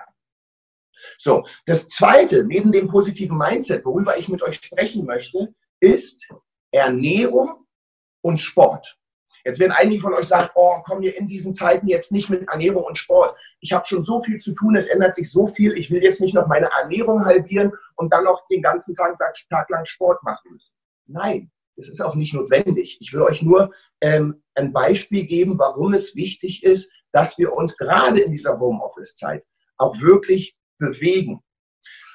So, 1.18 1.46
das 1.66 1.88
Zweite, 1.88 2.44
neben 2.44 2.72
dem 2.72 2.88
positiven 2.88 3.38
Mindset, 3.38 3.84
worüber 3.84 4.18
ich 4.18 4.28
mit 4.28 4.42
euch 4.42 4.56
sprechen 4.56 5.06
möchte, 5.06 5.54
ist 5.80 6.28
Ernährung 6.70 7.66
und 8.22 8.40
Sport. 8.40 8.99
Jetzt 9.44 9.60
werden 9.60 9.72
einige 9.72 10.02
von 10.02 10.14
euch 10.14 10.26
sagen, 10.26 10.50
oh, 10.54 10.82
kommen 10.84 11.02
wir 11.02 11.16
in 11.16 11.28
diesen 11.28 11.54
Zeiten 11.54 11.86
jetzt 11.86 12.12
nicht 12.12 12.30
mit 12.30 12.48
Ernährung 12.48 12.84
und 12.84 12.98
Sport. 12.98 13.36
Ich 13.60 13.72
habe 13.72 13.86
schon 13.86 14.04
so 14.04 14.22
viel 14.22 14.38
zu 14.38 14.52
tun, 14.52 14.76
es 14.76 14.86
ändert 14.86 15.14
sich 15.14 15.30
so 15.30 15.46
viel, 15.46 15.76
ich 15.76 15.90
will 15.90 16.02
jetzt 16.02 16.20
nicht 16.20 16.34
noch 16.34 16.46
meine 16.46 16.70
Ernährung 16.70 17.24
halbieren 17.24 17.72
und 17.96 18.12
dann 18.12 18.24
noch 18.24 18.46
den 18.48 18.62
ganzen 18.62 18.94
Tag, 18.94 19.16
Tag 19.48 19.70
lang 19.70 19.84
Sport 19.84 20.22
machen 20.22 20.52
müssen. 20.52 20.72
Nein, 21.06 21.50
das 21.76 21.88
ist 21.88 22.00
auch 22.00 22.14
nicht 22.14 22.34
notwendig. 22.34 22.98
Ich 23.00 23.12
will 23.12 23.22
euch 23.22 23.42
nur 23.42 23.72
ähm, 24.00 24.42
ein 24.54 24.72
Beispiel 24.72 25.24
geben, 25.26 25.58
warum 25.58 25.94
es 25.94 26.14
wichtig 26.14 26.62
ist, 26.62 26.90
dass 27.12 27.38
wir 27.38 27.52
uns 27.52 27.76
gerade 27.76 28.20
in 28.20 28.32
dieser 28.32 28.58
Homeoffice-Zeit 28.58 29.44
auch 29.76 30.00
wirklich 30.00 30.56
bewegen. 30.78 31.42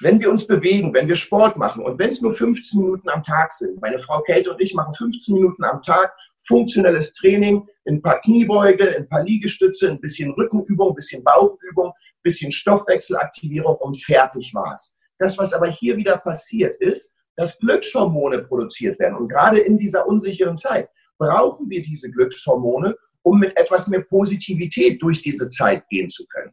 Wenn 0.00 0.20
wir 0.20 0.30
uns 0.30 0.46
bewegen, 0.46 0.92
wenn 0.92 1.08
wir 1.08 1.16
Sport 1.16 1.56
machen 1.56 1.82
und 1.82 1.98
wenn 1.98 2.10
es 2.10 2.20
nur 2.20 2.34
15 2.34 2.80
Minuten 2.80 3.08
am 3.08 3.22
Tag 3.22 3.50
sind, 3.52 3.80
meine 3.80 3.98
Frau 3.98 4.20
Kate 4.22 4.50
und 4.50 4.60
ich 4.60 4.74
machen 4.74 4.94
15 4.94 5.34
Minuten 5.34 5.64
am 5.64 5.80
Tag 5.82 6.14
funktionelles 6.46 7.12
Training, 7.12 7.66
ein 7.86 8.02
paar 8.02 8.20
Kniebeuge, 8.20 8.96
ein 8.96 9.08
paar 9.08 9.24
Liegestütze, 9.24 9.90
ein 9.90 10.00
bisschen 10.00 10.30
Rückenübung, 10.32 10.90
ein 10.90 10.94
bisschen 10.94 11.22
Bauchübung, 11.22 11.88
ein 11.88 12.22
bisschen 12.22 12.52
Stoffwechselaktivierung 12.52 13.76
und 13.76 14.02
fertig 14.02 14.52
war's. 14.54 14.94
Das, 15.18 15.38
was 15.38 15.52
aber 15.52 15.68
hier 15.68 15.96
wieder 15.96 16.18
passiert 16.18 16.80
ist, 16.80 17.14
dass 17.36 17.58
Glückshormone 17.58 18.42
produziert 18.42 18.98
werden. 18.98 19.16
Und 19.16 19.28
gerade 19.28 19.58
in 19.58 19.78
dieser 19.78 20.06
unsicheren 20.06 20.56
Zeit 20.56 20.88
brauchen 21.18 21.68
wir 21.68 21.82
diese 21.82 22.10
Glückshormone, 22.10 22.96
um 23.22 23.38
mit 23.38 23.56
etwas 23.56 23.86
mehr 23.88 24.02
Positivität 24.02 25.02
durch 25.02 25.22
diese 25.22 25.48
Zeit 25.48 25.88
gehen 25.88 26.08
zu 26.08 26.26
können. 26.26 26.52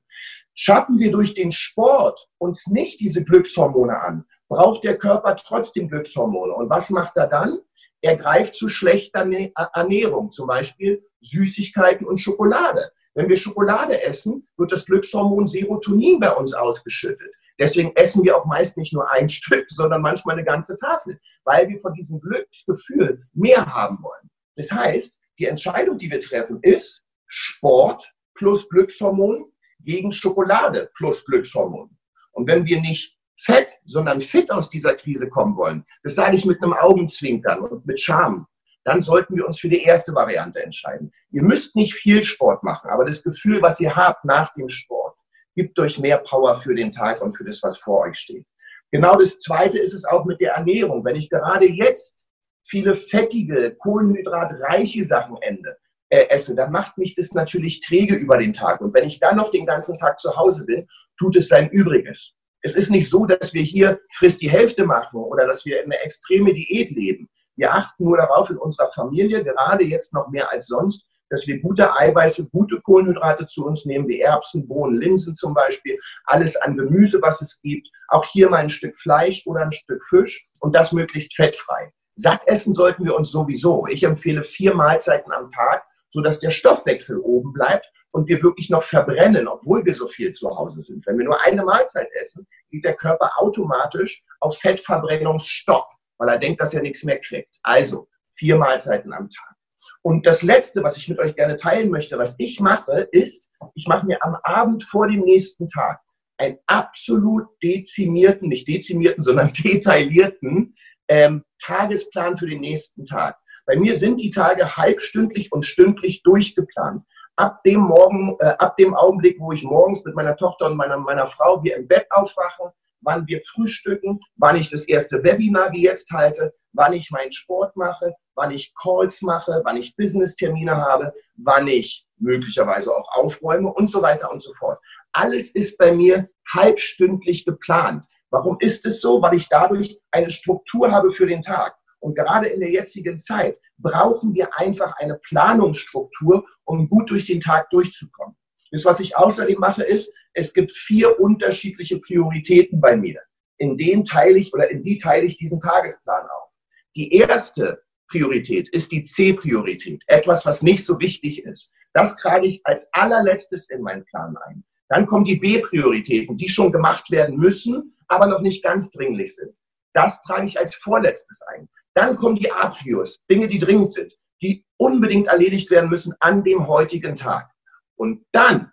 Schaffen 0.55 0.99
wir 0.99 1.11
durch 1.11 1.33
den 1.33 1.51
Sport 1.51 2.27
uns 2.37 2.67
nicht 2.67 2.99
diese 2.99 3.23
Glückshormone 3.23 3.99
an, 3.99 4.25
braucht 4.47 4.83
der 4.83 4.97
Körper 4.97 5.35
trotzdem 5.35 5.87
Glückshormone. 5.87 6.53
Und 6.53 6.69
was 6.69 6.89
macht 6.89 7.17
er 7.17 7.27
dann? 7.27 7.59
Er 8.03 8.17
greift 8.17 8.55
zu 8.55 8.67
schlechter 8.67 9.25
Ernährung, 9.73 10.29
zum 10.29 10.45
Beispiel 10.45 11.01
Süßigkeiten 11.21 12.05
und 12.05 12.17
Schokolade. 12.17 12.91
Wenn 13.13 13.29
wir 13.29 13.37
Schokolade 13.37 14.01
essen, 14.03 14.45
wird 14.57 14.73
das 14.73 14.85
Glückshormon 14.85 15.47
Serotonin 15.47 16.19
bei 16.19 16.31
uns 16.33 16.53
ausgeschüttet. 16.53 17.33
Deswegen 17.57 17.95
essen 17.95 18.25
wir 18.25 18.35
auch 18.35 18.45
meist 18.45 18.75
nicht 18.75 18.91
nur 18.91 19.09
ein 19.09 19.29
Stück, 19.37 19.69
sondern 19.69 20.01
manchmal 20.01 20.35
eine 20.35 20.43
ganze 20.43 20.75
Tafel, 20.75 21.17
weil 21.45 21.69
wir 21.69 21.79
von 21.79 21.93
diesem 21.93 22.19
Glücksgefühl 22.19 23.25
mehr 23.31 23.65
haben 23.65 23.97
wollen. 24.03 24.29
Das 24.57 24.69
heißt, 24.69 25.17
die 25.39 25.45
Entscheidung, 25.45 25.97
die 25.97 26.11
wir 26.11 26.19
treffen, 26.19 26.59
ist 26.61 27.05
Sport 27.27 28.13
plus 28.33 28.67
Glückshormon 28.67 29.45
gegen 29.79 30.11
Schokolade 30.11 30.91
plus 30.95 31.23
Glückshormon. 31.23 31.97
Und 32.33 32.47
wenn 32.49 32.65
wir 32.65 32.81
nicht 32.81 33.12
fett, 33.43 33.79
sondern 33.85 34.21
fit 34.21 34.51
aus 34.51 34.69
dieser 34.69 34.95
Krise 34.95 35.29
kommen 35.29 35.55
wollen, 35.57 35.85
das 36.03 36.15
sage 36.15 36.35
ich 36.35 36.45
mit 36.45 36.61
einem 36.61 36.73
Augenzwinkern 36.73 37.59
und 37.59 37.85
mit 37.85 37.99
Charme, 37.99 38.47
dann 38.83 39.01
sollten 39.01 39.35
wir 39.35 39.45
uns 39.45 39.59
für 39.59 39.69
die 39.69 39.83
erste 39.83 40.13
Variante 40.13 40.63
entscheiden. 40.63 41.11
Ihr 41.31 41.43
müsst 41.43 41.75
nicht 41.75 41.93
viel 41.93 42.23
Sport 42.23 42.63
machen, 42.63 42.89
aber 42.89 43.05
das 43.05 43.23
Gefühl, 43.23 43.61
was 43.61 43.79
ihr 43.79 43.95
habt 43.95 44.25
nach 44.25 44.53
dem 44.53 44.69
Sport, 44.69 45.15
gibt 45.55 45.77
euch 45.79 45.99
mehr 45.99 46.17
Power 46.17 46.55
für 46.55 46.75
den 46.75 46.91
Tag 46.91 47.21
und 47.21 47.35
für 47.37 47.45
das, 47.45 47.61
was 47.63 47.77
vor 47.77 48.01
euch 48.01 48.17
steht. 48.17 48.45
Genau 48.91 49.15
das 49.15 49.39
Zweite 49.39 49.79
ist 49.79 49.93
es 49.93 50.05
auch 50.05 50.25
mit 50.25 50.39
der 50.39 50.53
Ernährung. 50.53 51.03
Wenn 51.03 51.15
ich 51.15 51.29
gerade 51.29 51.67
jetzt 51.67 52.29
viele 52.63 52.95
fettige, 52.95 53.75
kohlenhydratreiche 53.75 55.03
Sachen 55.03 55.37
ende, 55.41 55.77
äh, 56.09 56.27
esse, 56.29 56.55
dann 56.55 56.71
macht 56.71 56.97
mich 56.97 57.15
das 57.15 57.33
natürlich 57.33 57.81
träge 57.81 58.15
über 58.15 58.37
den 58.37 58.53
Tag. 58.53 58.81
Und 58.81 58.93
wenn 58.93 59.07
ich 59.07 59.19
dann 59.19 59.37
noch 59.37 59.51
den 59.51 59.65
ganzen 59.65 59.97
Tag 59.97 60.19
zu 60.19 60.35
Hause 60.35 60.65
bin, 60.65 60.87
tut 61.17 61.35
es 61.35 61.47
sein 61.47 61.69
Übriges. 61.69 62.35
Es 62.63 62.75
ist 62.75 62.89
nicht 62.89 63.09
so, 63.09 63.25
dass 63.25 63.53
wir 63.53 63.61
hier 63.61 63.99
frisst 64.15 64.41
die 64.41 64.49
Hälfte 64.49 64.85
machen 64.85 65.19
oder 65.19 65.45
dass 65.45 65.65
wir 65.65 65.83
eine 65.83 65.99
extreme 65.99 66.53
Diät 66.53 66.91
leben. 66.91 67.29
Wir 67.55 67.73
achten 67.73 68.05
nur 68.05 68.17
darauf 68.17 68.49
in 68.49 68.57
unserer 68.57 68.89
Familie, 68.89 69.43
gerade 69.43 69.83
jetzt 69.83 70.13
noch 70.13 70.29
mehr 70.29 70.49
als 70.49 70.67
sonst, 70.67 71.05
dass 71.29 71.45
wir 71.45 71.59
gute 71.59 71.95
Eiweiße, 71.95 72.47
gute 72.49 72.79
Kohlenhydrate 72.81 73.45
zu 73.47 73.65
uns 73.65 73.85
nehmen, 73.85 74.07
wie 74.07 74.21
Erbsen, 74.21 74.67
Bohnen, 74.67 74.99
Linsen 74.99 75.35
zum 75.35 75.53
Beispiel, 75.53 75.99
alles 76.25 76.55
an 76.55 76.77
Gemüse, 76.77 77.21
was 77.21 77.41
es 77.41 77.59
gibt. 77.61 77.89
Auch 78.07 78.25
hier 78.31 78.49
mal 78.49 78.57
ein 78.57 78.69
Stück 78.69 78.95
Fleisch 78.95 79.45
oder 79.45 79.61
ein 79.61 79.71
Stück 79.71 80.03
Fisch 80.07 80.47
und 80.61 80.75
das 80.75 80.93
möglichst 80.93 81.35
fettfrei. 81.35 81.91
Satt 82.15 82.41
essen 82.47 82.75
sollten 82.75 83.03
wir 83.05 83.15
uns 83.15 83.29
sowieso. 83.31 83.87
Ich 83.87 84.03
empfehle 84.03 84.43
vier 84.43 84.73
Mahlzeiten 84.73 85.31
am 85.31 85.51
Tag 85.51 85.83
sodass 86.13 86.39
der 86.39 86.51
Stoffwechsel 86.51 87.19
oben 87.19 87.51
bleibt 87.51 87.91
und 88.13 88.29
wir 88.29 88.41
wirklich 88.41 88.69
noch 88.69 88.83
verbrennen, 88.83 89.47
obwohl 89.47 89.83
wir 89.85 89.93
so 89.93 90.07
viel 90.07 90.33
zu 90.33 90.49
Hause 90.55 90.81
sind. 90.81 91.05
Wenn 91.05 91.17
wir 91.17 91.25
nur 91.25 91.41
eine 91.41 91.63
Mahlzeit 91.63 92.09
essen, 92.19 92.47
geht 92.69 92.85
der 92.85 92.95
Körper 92.95 93.31
automatisch 93.37 94.23
auf 94.39 94.57
Fettverbrennungsstopp, 94.59 95.85
weil 96.17 96.29
er 96.29 96.37
denkt, 96.37 96.61
dass 96.61 96.73
er 96.73 96.83
nichts 96.83 97.03
mehr 97.03 97.19
kriegt. 97.19 97.57
Also 97.63 98.07
vier 98.35 98.55
Mahlzeiten 98.55 99.13
am 99.13 99.29
Tag. 99.29 99.55
Und 100.03 100.27
das 100.27 100.43
Letzte, 100.43 100.83
was 100.83 100.97
ich 100.97 101.09
mit 101.09 101.17
euch 101.19 101.35
gerne 101.35 101.57
teilen 101.57 101.89
möchte, 101.89 102.17
was 102.17 102.35
ich 102.37 102.59
mache, 102.59 103.07
ist, 103.11 103.49
ich 103.73 103.87
mache 103.87 104.05
mir 104.05 104.23
am 104.23 104.37
Abend 104.43 104.83
vor 104.83 105.07
dem 105.07 105.21
nächsten 105.21 105.67
Tag 105.67 105.99
einen 106.37 106.57
absolut 106.67 107.47
dezimierten, 107.63 108.49
nicht 108.49 108.67
dezimierten, 108.67 109.23
sondern 109.23 109.53
detaillierten 109.63 110.75
ähm, 111.07 111.43
Tagesplan 111.61 112.37
für 112.37 112.47
den 112.47 112.61
nächsten 112.61 113.05
Tag. 113.05 113.37
Bei 113.65 113.75
mir 113.75 113.97
sind 113.97 114.19
die 114.19 114.29
Tage 114.29 114.75
halbstündlich 114.75 115.51
und 115.51 115.65
stündlich 115.65 116.21
durchgeplant. 116.23 117.03
Ab 117.35 117.63
dem 117.63 117.79
Morgen, 117.81 118.35
äh, 118.39 118.53
ab 118.59 118.77
dem 118.77 118.93
Augenblick, 118.93 119.39
wo 119.39 119.51
ich 119.51 119.63
morgens 119.63 120.03
mit 120.05 120.15
meiner 120.15 120.35
Tochter 120.35 120.67
und 120.67 120.77
meiner, 120.77 120.97
meiner 120.97 121.27
Frau 121.27 121.63
wir 121.63 121.75
im 121.75 121.87
Bett 121.87 122.05
aufwachen, 122.11 122.71
wann 123.01 123.27
wir 123.27 123.39
frühstücken, 123.41 124.19
wann 124.35 124.55
ich 124.55 124.69
das 124.69 124.85
erste 124.85 125.23
Webinar 125.23 125.71
wie 125.71 125.83
jetzt 125.83 126.11
halte, 126.11 126.53
wann 126.73 126.93
ich 126.93 127.11
meinen 127.11 127.31
Sport 127.31 127.75
mache, 127.75 128.13
wann 128.35 128.51
ich 128.51 128.73
Calls 128.81 129.21
mache, 129.21 129.61
wann 129.63 129.77
ich 129.77 129.95
Business-Termine 129.95 130.75
habe, 130.77 131.13
wann 131.37 131.67
ich 131.67 132.05
möglicherweise 132.17 132.91
auch 132.91 133.07
aufräume 133.13 133.71
und 133.71 133.89
so 133.89 134.01
weiter 134.01 134.31
und 134.31 134.41
so 134.41 134.53
fort. 134.53 134.79
Alles 135.11 135.53
ist 135.53 135.77
bei 135.77 135.91
mir 135.91 136.29
halbstündlich 136.51 137.45
geplant. 137.45 138.05
Warum 138.29 138.57
ist 138.59 138.85
es 138.85 139.01
so? 139.01 139.21
Weil 139.21 139.35
ich 139.35 139.49
dadurch 139.49 139.99
eine 140.11 140.31
Struktur 140.31 140.91
habe 140.91 141.11
für 141.11 141.27
den 141.27 141.41
Tag. 141.41 141.75
Und 142.03 142.15
gerade 142.15 142.47
in 142.47 142.59
der 142.59 142.69
jetzigen 142.69 143.17
Zeit 143.17 143.57
brauchen 143.77 144.33
wir 144.33 144.59
einfach 144.59 144.93
eine 144.97 145.15
Planungsstruktur, 145.15 146.45
um 146.65 146.89
gut 146.89 147.09
durch 147.09 147.27
den 147.27 147.39
Tag 147.39 147.69
durchzukommen. 147.69 148.35
Das, 148.71 148.83
was 148.83 148.99
ich 148.99 149.15
außerdem 149.15 149.57
mache, 149.57 149.83
ist, 149.83 150.13
es 150.33 150.53
gibt 150.53 150.73
vier 150.73 151.17
unterschiedliche 151.17 151.99
Prioritäten 151.99 152.81
bei 152.81 152.97
mir. 152.97 153.21
In 153.57 153.77
denen 153.77 154.03
teile 154.03 154.37
ich 154.37 154.53
oder 154.53 154.69
in 154.69 154.81
die 154.81 154.97
teile 154.97 155.25
ich 155.25 155.37
diesen 155.37 155.61
Tagesplan 155.61 156.23
auf. 156.23 156.49
Die 156.97 157.13
erste 157.13 157.81
Priorität 158.09 158.67
ist 158.67 158.91
die 158.91 159.03
C-Priorität. 159.03 160.03
Etwas, 160.07 160.45
was 160.45 160.61
nicht 160.61 160.83
so 160.83 160.99
wichtig 160.99 161.45
ist. 161.45 161.71
Das 161.93 162.17
trage 162.17 162.47
ich 162.47 162.59
als 162.65 162.89
allerletztes 162.91 163.69
in 163.69 163.81
meinen 163.81 164.03
Plan 164.03 164.35
ein. 164.49 164.65
Dann 164.89 165.05
kommen 165.05 165.23
die 165.23 165.37
B-Prioritäten, 165.37 166.35
die 166.35 166.49
schon 166.49 166.73
gemacht 166.73 167.11
werden 167.11 167.37
müssen, 167.37 167.95
aber 168.09 168.27
noch 168.27 168.41
nicht 168.41 168.61
ganz 168.61 168.91
dringlich 168.91 169.35
sind. 169.35 169.55
Das 169.93 170.21
trage 170.21 170.47
ich 170.47 170.59
als 170.59 170.75
vorletztes 170.75 171.41
ein. 171.43 171.69
Dann 171.95 172.17
kommen 172.17 172.35
die 172.35 172.51
Aprios, 172.51 173.23
Dinge, 173.29 173.47
die 173.47 173.59
dringend 173.59 173.93
sind, 173.93 174.17
die 174.41 174.65
unbedingt 174.77 175.27
erledigt 175.27 175.69
werden 175.69 175.89
müssen 175.89 176.13
an 176.19 176.43
dem 176.43 176.67
heutigen 176.67 177.15
Tag. 177.15 177.49
Und 177.95 178.25
dann 178.31 178.71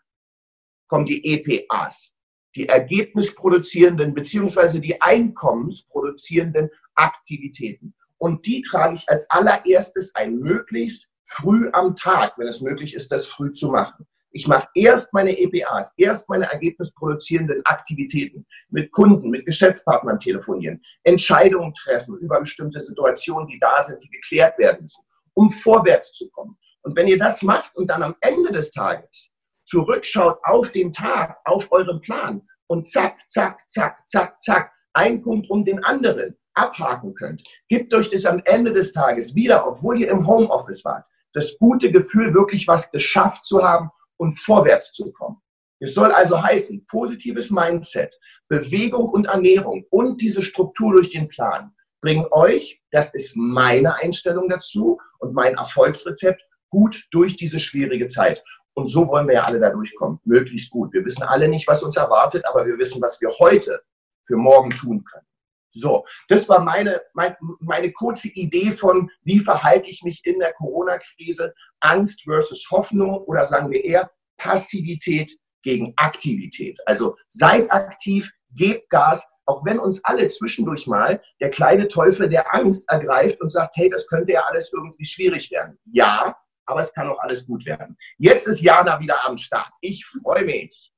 kommen 0.88 1.04
die 1.04 1.24
EPAs, 1.24 2.12
die 2.56 2.68
ergebnisproduzierenden 2.68 4.14
beziehungsweise 4.14 4.80
die 4.80 5.00
einkommensproduzierenden 5.00 6.70
Aktivitäten. 6.94 7.94
Und 8.18 8.44
die 8.46 8.62
trage 8.62 8.96
ich 8.96 9.08
als 9.08 9.28
allererstes 9.30 10.14
ein, 10.14 10.38
möglichst 10.38 11.08
früh 11.24 11.70
am 11.72 11.94
Tag, 11.94 12.36
wenn 12.38 12.48
es 12.48 12.60
möglich 12.60 12.94
ist, 12.94 13.12
das 13.12 13.26
früh 13.26 13.50
zu 13.52 13.68
machen. 13.68 14.06
Ich 14.32 14.46
mache 14.46 14.68
erst 14.74 15.12
meine 15.12 15.36
EPAs, 15.36 15.92
erst 15.96 16.28
meine 16.28 16.50
ergebnisproduzierenden 16.50 17.62
Aktivitäten 17.64 18.46
mit 18.68 18.92
Kunden, 18.92 19.28
mit 19.28 19.44
Geschäftspartnern 19.44 20.20
telefonieren, 20.20 20.80
Entscheidungen 21.02 21.74
treffen 21.74 22.16
über 22.18 22.40
bestimmte 22.40 22.80
Situationen, 22.80 23.48
die 23.48 23.58
da 23.58 23.82
sind, 23.82 24.02
die 24.04 24.10
geklärt 24.10 24.56
werden 24.58 24.82
müssen, 24.82 25.02
um 25.34 25.50
vorwärts 25.50 26.12
zu 26.12 26.30
kommen. 26.30 26.56
Und 26.82 26.96
wenn 26.96 27.08
ihr 27.08 27.18
das 27.18 27.42
macht 27.42 27.74
und 27.76 27.88
dann 27.88 28.04
am 28.04 28.14
Ende 28.20 28.52
des 28.52 28.70
Tages 28.70 29.30
zurückschaut 29.64 30.38
auf 30.44 30.70
den 30.70 30.92
Tag, 30.92 31.38
auf 31.44 31.70
euren 31.72 32.00
Plan 32.00 32.42
und 32.68 32.88
zack, 32.88 33.28
zack, 33.28 33.68
zack, 33.68 34.08
zack, 34.08 34.40
zack, 34.40 34.72
ein 34.92 35.22
Punkt 35.22 35.50
um 35.50 35.64
den 35.64 35.82
anderen 35.84 36.36
abhaken 36.54 37.14
könnt, 37.14 37.42
gibt 37.68 37.92
euch 37.94 38.10
das 38.10 38.24
am 38.26 38.40
Ende 38.44 38.72
des 38.72 38.92
Tages 38.92 39.34
wieder, 39.34 39.66
obwohl 39.66 40.00
ihr 40.00 40.10
im 40.10 40.26
Homeoffice 40.26 40.84
wart, 40.84 41.04
das 41.32 41.56
gute 41.58 41.90
Gefühl, 41.90 42.34
wirklich 42.34 42.66
was 42.66 42.90
geschafft 42.90 43.44
zu 43.44 43.62
haben 43.62 43.90
und 44.20 44.38
vorwärts 44.38 44.92
zu 44.92 45.10
kommen. 45.12 45.40
Es 45.80 45.94
soll 45.94 46.12
also 46.12 46.42
heißen, 46.42 46.86
positives 46.86 47.50
Mindset, 47.50 48.14
Bewegung 48.48 49.08
und 49.08 49.26
Ernährung 49.26 49.86
und 49.90 50.20
diese 50.20 50.42
Struktur 50.42 50.92
durch 50.92 51.10
den 51.10 51.28
Plan 51.28 51.72
bringen 52.02 52.26
euch, 52.30 52.82
das 52.90 53.14
ist 53.14 53.34
meine 53.36 53.94
Einstellung 53.94 54.48
dazu 54.48 54.98
und 55.18 55.34
mein 55.34 55.54
Erfolgsrezept, 55.54 56.42
gut 56.70 57.06
durch 57.10 57.36
diese 57.36 57.60
schwierige 57.60 58.08
Zeit. 58.08 58.44
Und 58.74 58.88
so 58.88 59.08
wollen 59.08 59.26
wir 59.26 59.34
ja 59.36 59.44
alle 59.44 59.58
da 59.58 59.70
durchkommen, 59.70 60.20
möglichst 60.24 60.70
gut. 60.70 60.92
Wir 60.92 61.04
wissen 61.04 61.22
alle 61.22 61.48
nicht, 61.48 61.66
was 61.66 61.82
uns 61.82 61.96
erwartet, 61.96 62.44
aber 62.46 62.66
wir 62.66 62.78
wissen, 62.78 63.00
was 63.02 63.20
wir 63.20 63.30
heute 63.38 63.82
für 64.26 64.36
morgen 64.36 64.70
tun 64.70 65.04
können. 65.04 65.26
So, 65.70 66.04
das 66.28 66.48
war 66.48 66.60
meine, 66.60 67.00
meine, 67.14 67.36
meine 67.60 67.92
kurze 67.92 68.28
Idee 68.28 68.72
von, 68.72 69.10
wie 69.22 69.40
verhalte 69.40 69.88
ich 69.88 70.02
mich 70.02 70.20
in 70.24 70.38
der 70.38 70.52
Corona-Krise. 70.52 71.54
Angst 71.80 72.22
versus 72.24 72.66
Hoffnung 72.70 73.18
oder 73.24 73.44
sagen 73.46 73.70
wir 73.70 73.84
eher 73.84 74.10
Passivität 74.36 75.32
gegen 75.62 75.92
Aktivität. 75.96 76.78
Also 76.86 77.16
seid 77.28 77.70
aktiv, 77.70 78.30
gebt 78.54 78.88
Gas, 78.90 79.26
auch 79.46 79.64
wenn 79.64 79.78
uns 79.78 80.02
alle 80.04 80.26
zwischendurch 80.28 80.86
mal 80.86 81.20
der 81.40 81.50
kleine 81.50 81.88
Teufel 81.88 82.28
der 82.28 82.54
Angst 82.54 82.88
ergreift 82.88 83.40
und 83.40 83.50
sagt, 83.50 83.76
hey, 83.76 83.90
das 83.90 84.06
könnte 84.08 84.32
ja 84.32 84.44
alles 84.44 84.72
irgendwie 84.72 85.04
schwierig 85.04 85.50
werden. 85.50 85.78
Ja, 85.86 86.36
aber 86.66 86.80
es 86.80 86.92
kann 86.92 87.08
auch 87.08 87.18
alles 87.18 87.46
gut 87.46 87.66
werden. 87.66 87.96
Jetzt 88.18 88.46
ist 88.46 88.60
Jana 88.60 89.00
wieder 89.00 89.26
am 89.26 89.36
Start. 89.36 89.70
Ich 89.80 90.06
freue 90.06 90.44
mich. 90.44 90.92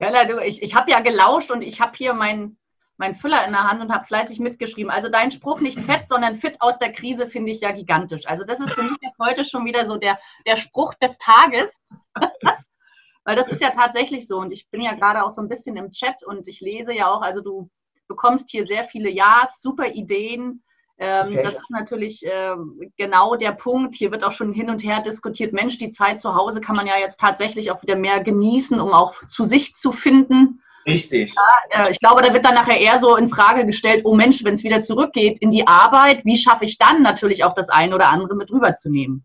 Ja, 0.00 0.24
du, 0.24 0.38
ich, 0.38 0.62
ich 0.62 0.74
habe 0.74 0.90
ja 0.90 1.00
gelauscht 1.00 1.50
und 1.50 1.62
ich 1.62 1.80
habe 1.80 1.92
hier 1.94 2.14
meinen 3.00 3.12
mein 3.12 3.14
Füller 3.14 3.44
in 3.46 3.52
der 3.52 3.64
Hand 3.64 3.80
und 3.80 3.92
habe 3.92 4.04
fleißig 4.04 4.38
mitgeschrieben. 4.40 4.90
Also 4.90 5.08
dein 5.08 5.30
Spruch 5.30 5.60
nicht 5.60 5.80
fett, 5.80 6.06
sondern 6.06 6.36
fit 6.36 6.60
aus 6.60 6.78
der 6.78 6.92
Krise 6.92 7.26
finde 7.26 7.50
ich 7.50 7.62
ja 7.62 7.72
gigantisch. 7.72 8.26
Also 8.26 8.44
das 8.44 8.60
ist 8.60 8.72
für 8.72 8.82
mich 8.82 8.98
jetzt 9.00 9.18
heute 9.18 9.42
schon 9.42 9.64
wieder 9.64 9.86
so 9.86 9.96
der, 9.96 10.18
der 10.46 10.56
Spruch 10.56 10.94
des 10.94 11.16
Tages. 11.18 11.80
Weil 13.24 13.36
das 13.36 13.48
ist 13.48 13.62
ja 13.62 13.70
tatsächlich 13.70 14.26
so. 14.26 14.38
Und 14.38 14.52
ich 14.52 14.68
bin 14.70 14.82
ja 14.82 14.94
gerade 14.94 15.24
auch 15.24 15.30
so 15.30 15.40
ein 15.40 15.48
bisschen 15.48 15.76
im 15.76 15.90
Chat 15.92 16.22
und 16.24 16.46
ich 16.46 16.60
lese 16.60 16.92
ja 16.92 17.10
auch, 17.10 17.22
also 17.22 17.40
du 17.40 17.70
bekommst 18.06 18.50
hier 18.50 18.66
sehr 18.66 18.84
viele 18.84 19.10
Ja's, 19.10 19.60
super 19.60 19.86
Ideen. 19.88 20.62
Ähm, 20.98 21.28
okay. 21.28 21.42
Das 21.42 21.54
ist 21.54 21.70
natürlich 21.70 22.26
äh, 22.26 22.56
genau 22.98 23.36
der 23.36 23.52
Punkt. 23.52 23.94
Hier 23.94 24.10
wird 24.10 24.24
auch 24.24 24.32
schon 24.32 24.52
hin 24.52 24.68
und 24.68 24.82
her 24.82 25.00
diskutiert. 25.00 25.54
Mensch, 25.54 25.78
die 25.78 25.90
Zeit 25.90 26.20
zu 26.20 26.34
Hause 26.34 26.60
kann 26.60 26.76
man 26.76 26.86
ja 26.86 26.98
jetzt 26.98 27.18
tatsächlich 27.18 27.70
auch 27.70 27.82
wieder 27.82 27.96
mehr 27.96 28.22
genießen, 28.22 28.78
um 28.78 28.92
auch 28.92 29.14
zu 29.28 29.44
sich 29.44 29.74
zu 29.74 29.92
finden. 29.92 30.62
Richtig. 30.86 31.34
Ja, 31.72 31.86
äh, 31.86 31.90
ich 31.90 32.00
glaube, 32.00 32.22
da 32.22 32.32
wird 32.32 32.44
dann 32.44 32.54
nachher 32.54 32.78
eher 32.78 32.98
so 32.98 33.16
in 33.16 33.28
Frage 33.28 33.66
gestellt, 33.66 34.02
oh 34.04 34.14
Mensch, 34.14 34.44
wenn 34.44 34.54
es 34.54 34.64
wieder 34.64 34.80
zurückgeht 34.80 35.38
in 35.40 35.50
die 35.50 35.66
Arbeit, 35.66 36.24
wie 36.24 36.36
schaffe 36.36 36.64
ich 36.64 36.78
dann 36.78 37.02
natürlich 37.02 37.44
auch 37.44 37.54
das 37.54 37.68
eine 37.68 37.94
oder 37.94 38.08
andere 38.08 38.34
mit 38.34 38.50
rüberzunehmen? 38.50 39.24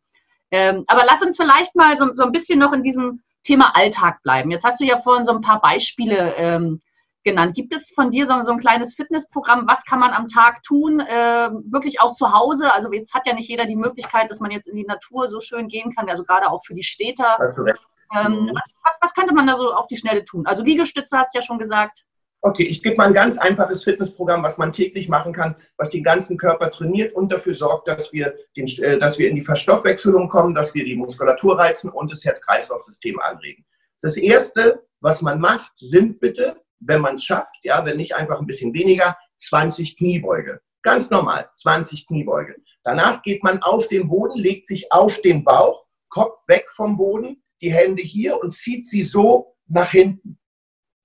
Ähm, 0.52 0.84
aber 0.88 1.04
lass 1.06 1.22
uns 1.22 1.38
vielleicht 1.38 1.76
mal 1.76 1.98
so, 1.98 2.14
so 2.14 2.24
ein 2.24 2.32
bisschen 2.32 2.60
noch 2.60 2.74
in 2.74 2.84
diesem 2.84 3.22
Thema 3.44 3.76
Alltag 3.76 4.22
bleiben. 4.24 4.52
Jetzt 4.52 4.66
hast 4.66 4.80
du 4.80 4.86
ja 4.86 5.00
vorhin 5.00 5.26
so 5.26 5.32
ein 5.32 5.42
paar 5.42 5.62
Beispiele 5.62 6.36
ähm, 6.36 6.82
genannt. 7.24 7.56
Gibt 7.56 7.74
es 7.74 7.90
von 7.90 8.12
dir 8.12 8.28
so, 8.28 8.42
so, 8.44 8.52
ein 8.52 8.60
kleines 8.60 8.96
Fitnessprogramm? 8.96 9.68
Was 9.68 9.84
kann 9.86 10.00
man 10.00 10.12
am 10.12 10.28
Tag 10.28 10.64
tun? 10.64 11.00
Äh, 11.00 11.50
wirklich 11.70 12.02
auch 12.02 12.14
zu 12.14 12.34
Hause? 12.34 12.72
Also 12.72 12.92
jetzt 12.92 13.14
hat 13.14 13.28
ja 13.28 13.34
nicht 13.34 13.50
jeder 13.50 13.66
die 13.66 13.76
Möglichkeit, 13.76 14.30
dass 14.30 14.40
man 14.40 14.52
jetzt 14.52 14.68
in 14.68 14.76
die 14.76 14.86
Natur 14.86 15.30
so 15.30 15.40
schön 15.42 15.68
gehen 15.68 15.94
kann, 15.96 16.10
also 16.10 16.24
gerade 16.24 16.50
auch 16.50 16.64
für 16.66 16.74
die 16.74 16.84
Städter. 16.84 17.38
Hast 17.40 17.58
du 17.58 17.64
recht. 17.64 17.82
Ähm, 18.14 18.46
mhm. 18.46 18.52
was, 18.84 18.98
was, 19.02 19.14
könnte 19.14 19.34
man 19.34 19.48
da 19.48 19.56
so 19.58 19.74
auf 19.74 19.88
die 19.88 19.98
Schnelle 19.98 20.24
tun? 20.26 20.46
Also 20.46 20.64
Liegestütze 20.64 21.18
hast 21.18 21.34
du 21.34 21.40
ja 21.40 21.44
schon 21.44 21.60
gesagt. 21.60 22.06
Okay, 22.42 22.64
ich 22.64 22.84
gebe 22.84 22.96
mal 22.98 23.08
ein 23.08 23.14
ganz 23.14 23.40
einfaches 23.40 23.84
Fitnessprogramm, 23.84 24.44
was 24.44 24.60
man 24.60 24.72
täglich 24.72 25.10
machen 25.10 25.34
kann, 25.34 25.56
was 25.78 25.90
den 25.90 26.04
ganzen 26.04 26.38
Körper 26.38 26.70
trainiert 26.70 27.14
und 27.14 27.32
dafür 27.32 27.56
sorgt, 27.56 27.88
dass 27.88 28.14
wir, 28.14 28.36
den, 28.56 28.68
äh, 28.84 29.00
dass 29.00 29.18
wir 29.18 29.30
in 29.30 29.36
die 29.36 29.42
Verstoffwechselung 29.42 30.30
kommen, 30.30 30.54
dass 30.54 30.76
wir 30.76 30.86
die 30.86 30.96
Muskulatur 30.96 31.58
reizen 31.58 31.90
und 31.90 32.12
das 32.12 32.24
Herz-Kreislauf-System 32.24 33.20
anregen. 33.20 33.66
Das 34.02 34.18
erste, 34.18 34.84
was 35.00 35.24
man 35.24 35.40
macht, 35.40 35.72
sind 35.76 36.20
bitte, 36.20 36.62
wenn 36.80 37.02
man 37.02 37.16
es 37.16 37.24
schafft, 37.24 37.56
ja, 37.64 37.84
wenn 37.84 37.98
nicht 37.98 38.16
einfach 38.16 38.40
ein 38.40 38.46
bisschen 38.46 38.74
weniger, 38.74 39.18
20 39.38 39.98
Kniebeuge. 39.98 40.62
Ganz 40.84 41.10
normal, 41.10 41.50
20 41.52 42.06
Kniebeuge. 42.06 42.58
Danach 42.84 43.24
geht 43.24 43.44
man 43.44 43.64
auf 43.64 43.88
den 43.88 44.08
Boden, 44.08 44.38
legt 44.38 44.68
sich 44.68 44.92
auf 44.92 45.20
den 45.22 45.44
Bauch, 45.44 45.86
Kopf 46.10 46.48
weg 46.48 46.68
vom 46.70 46.96
Boden, 46.96 47.42
die 47.62 47.72
Hände 47.72 48.02
hier 48.02 48.42
und 48.42 48.54
zieht 48.54 48.88
sie 48.88 49.04
so 49.04 49.56
nach 49.68 49.92
hinten. 49.92 50.38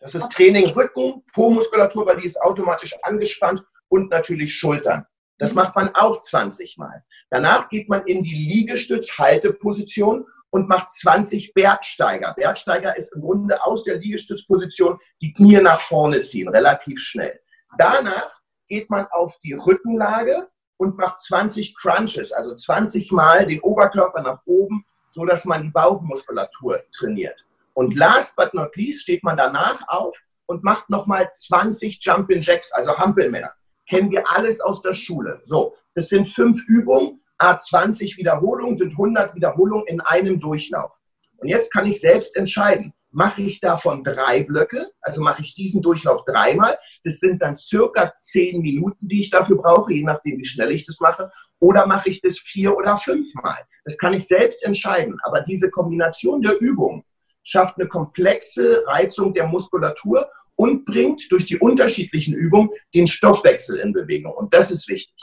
Das 0.00 0.14
ist 0.14 0.30
Training 0.30 0.66
Rücken, 0.70 1.22
Po-Muskulatur, 1.32 2.06
weil 2.06 2.20
die 2.20 2.26
ist 2.26 2.40
automatisch 2.40 2.94
angespannt 3.02 3.62
und 3.88 4.10
natürlich 4.10 4.54
Schultern. 4.54 5.06
Das 5.38 5.54
macht 5.54 5.76
man 5.76 5.94
auch 5.94 6.20
20 6.20 6.76
Mal. 6.78 7.04
Danach 7.30 7.68
geht 7.68 7.88
man 7.88 8.06
in 8.06 8.22
die 8.22 8.34
Liegestütz-Halteposition 8.34 10.26
und 10.50 10.68
macht 10.68 10.92
20 10.92 11.54
Bergsteiger. 11.54 12.34
Bergsteiger 12.34 12.96
ist 12.96 13.14
im 13.14 13.22
Grunde 13.22 13.62
aus 13.64 13.82
der 13.82 13.96
Liegestützposition 13.96 14.98
die 15.20 15.32
Knie 15.32 15.60
nach 15.60 15.80
vorne 15.80 16.22
ziehen, 16.22 16.48
relativ 16.48 17.00
schnell. 17.00 17.40
Danach 17.78 18.32
geht 18.68 18.90
man 18.90 19.06
auf 19.10 19.38
die 19.38 19.54
Rückenlage 19.54 20.48
und 20.76 20.96
macht 20.96 21.20
20 21.20 21.76
Crunches, 21.76 22.32
also 22.32 22.54
20 22.54 23.12
Mal 23.12 23.46
den 23.46 23.60
Oberkörper 23.60 24.22
nach 24.22 24.40
oben 24.44 24.84
so 25.10 25.24
dass 25.24 25.44
man 25.44 25.62
die 25.62 25.70
Bauchmuskulatur 25.70 26.82
trainiert. 26.96 27.44
Und 27.74 27.94
last 27.94 28.36
but 28.36 28.52
not 28.54 28.74
least 28.76 29.02
steht 29.02 29.22
man 29.22 29.36
danach 29.36 29.80
auf 29.88 30.16
und 30.46 30.64
macht 30.64 30.90
nochmal 30.90 31.30
20 31.30 31.98
Jumping 32.02 32.40
Jacks, 32.40 32.72
also 32.72 32.96
Hampelmänner. 32.96 33.52
Kennen 33.88 34.10
wir 34.10 34.28
alles 34.30 34.60
aus 34.60 34.82
der 34.82 34.94
Schule. 34.94 35.40
So, 35.44 35.76
das 35.94 36.08
sind 36.08 36.28
fünf 36.28 36.62
Übungen, 36.66 37.20
A20 37.40 38.16
Wiederholungen 38.18 38.76
sind 38.76 38.92
100 38.92 39.34
Wiederholungen 39.34 39.86
in 39.86 40.00
einem 40.00 40.38
Durchlauf. 40.40 40.92
Und 41.38 41.48
jetzt 41.48 41.72
kann 41.72 41.86
ich 41.86 42.00
selbst 42.00 42.36
entscheiden, 42.36 42.92
mache 43.10 43.42
ich 43.42 43.60
davon 43.60 44.04
drei 44.04 44.44
Blöcke, 44.44 44.90
also 45.00 45.22
mache 45.22 45.42
ich 45.42 45.54
diesen 45.54 45.82
Durchlauf 45.82 46.24
dreimal. 46.24 46.78
Das 47.02 47.18
sind 47.18 47.40
dann 47.40 47.56
circa 47.56 48.14
zehn 48.16 48.60
Minuten, 48.60 49.08
die 49.08 49.20
ich 49.20 49.30
dafür 49.30 49.56
brauche, 49.56 49.92
je 49.92 50.04
nachdem, 50.04 50.38
wie 50.38 50.44
schnell 50.44 50.70
ich 50.70 50.84
das 50.86 51.00
mache. 51.00 51.32
Oder 51.60 51.86
mache 51.86 52.10
ich 52.10 52.20
das 52.20 52.38
vier 52.38 52.74
oder 52.76 52.96
fünfmal? 52.96 53.58
Das 53.84 53.96
kann 53.98 54.14
ich 54.14 54.26
selbst 54.26 54.62
entscheiden. 54.64 55.18
Aber 55.22 55.42
diese 55.42 55.70
Kombination 55.70 56.42
der 56.42 56.58
Übungen 56.60 57.04
schafft 57.42 57.78
eine 57.78 57.88
komplexe 57.88 58.82
Reizung 58.86 59.32
der 59.34 59.46
Muskulatur 59.46 60.28
und 60.56 60.84
bringt 60.84 61.30
durch 61.30 61.44
die 61.44 61.58
unterschiedlichen 61.58 62.34
Übungen 62.34 62.70
den 62.94 63.06
Stoffwechsel 63.06 63.78
in 63.78 63.92
Bewegung. 63.92 64.32
Und 64.32 64.52
das 64.52 64.70
ist 64.70 64.88
wichtig. 64.88 65.14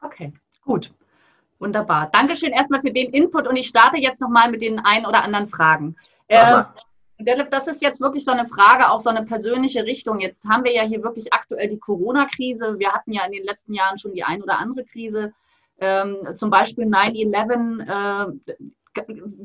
Okay, 0.00 0.32
gut. 0.64 0.92
Wunderbar. 1.58 2.08
Dankeschön 2.12 2.52
erstmal 2.52 2.80
für 2.80 2.92
den 2.92 3.10
Input 3.10 3.46
und 3.46 3.56
ich 3.56 3.68
starte 3.68 3.98
jetzt 3.98 4.20
nochmal 4.20 4.50
mit 4.50 4.62
den 4.62 4.78
ein 4.80 5.04
oder 5.04 5.22
anderen 5.22 5.46
Fragen. 5.46 5.94
Äh, 6.28 6.64
das 7.50 7.66
ist 7.66 7.82
jetzt 7.82 8.00
wirklich 8.00 8.24
so 8.24 8.32
eine 8.32 8.46
Frage, 8.46 8.90
auch 8.90 9.00
so 9.00 9.10
eine 9.10 9.24
persönliche 9.24 9.84
Richtung. 9.84 10.20
Jetzt 10.20 10.42
haben 10.48 10.64
wir 10.64 10.72
ja 10.72 10.82
hier 10.82 11.02
wirklich 11.02 11.32
aktuell 11.32 11.68
die 11.68 11.78
Corona-Krise. 11.78 12.78
Wir 12.78 12.92
hatten 12.92 13.12
ja 13.12 13.24
in 13.26 13.32
den 13.32 13.44
letzten 13.44 13.74
Jahren 13.74 13.98
schon 13.98 14.14
die 14.14 14.24
ein 14.24 14.42
oder 14.42 14.58
andere 14.58 14.84
Krise 14.84 15.34
ähm, 15.80 16.16
zum 16.36 16.50
Beispiel 16.50 16.84
9-11, 16.84 18.28
äh, 18.28 18.32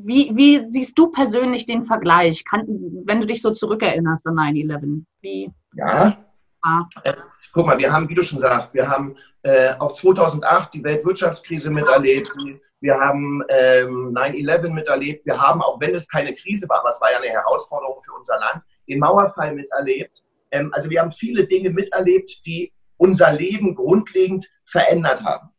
wie, 0.04 0.30
wie, 0.34 0.64
siehst 0.64 0.98
du 0.98 1.08
persönlich 1.08 1.66
den 1.66 1.84
Vergleich, 1.84 2.44
Kann, 2.44 2.66
wenn 3.04 3.20
du 3.20 3.26
dich 3.26 3.42
so 3.42 3.52
zurückerinnerst 3.52 4.26
an 4.26 4.34
9-11? 4.34 5.52
Ja, 5.74 6.18
ah. 6.62 6.84
es, 7.04 7.30
guck 7.52 7.66
mal, 7.66 7.78
wir 7.78 7.92
haben, 7.92 8.08
wie 8.08 8.14
du 8.14 8.22
schon 8.22 8.40
sagst, 8.40 8.74
wir 8.74 8.88
haben 8.88 9.16
äh, 9.42 9.74
auch 9.78 9.92
2008 9.92 10.74
die 10.74 10.84
Weltwirtschaftskrise 10.84 11.70
miterlebt, 11.70 12.30
wir 12.80 12.98
haben 12.98 13.42
ähm, 13.48 14.14
9-11 14.14 14.70
miterlebt, 14.70 15.24
wir 15.24 15.40
haben, 15.40 15.62
auch 15.62 15.80
wenn 15.80 15.94
es 15.94 16.06
keine 16.08 16.34
Krise 16.34 16.68
war, 16.68 16.82
was 16.84 17.00
war 17.00 17.10
ja 17.10 17.18
eine 17.18 17.28
Herausforderung 17.28 18.00
für 18.04 18.12
unser 18.12 18.38
Land, 18.38 18.62
den 18.86 18.98
Mauerfall 18.98 19.54
miterlebt. 19.54 20.22
Ähm, 20.50 20.70
also 20.74 20.90
wir 20.90 21.00
haben 21.00 21.12
viele 21.12 21.46
Dinge 21.46 21.70
miterlebt, 21.70 22.44
die 22.44 22.72
unser 22.98 23.32
Leben 23.32 23.74
grundlegend 23.74 24.46
verändert 24.66 25.24
haben. 25.24 25.50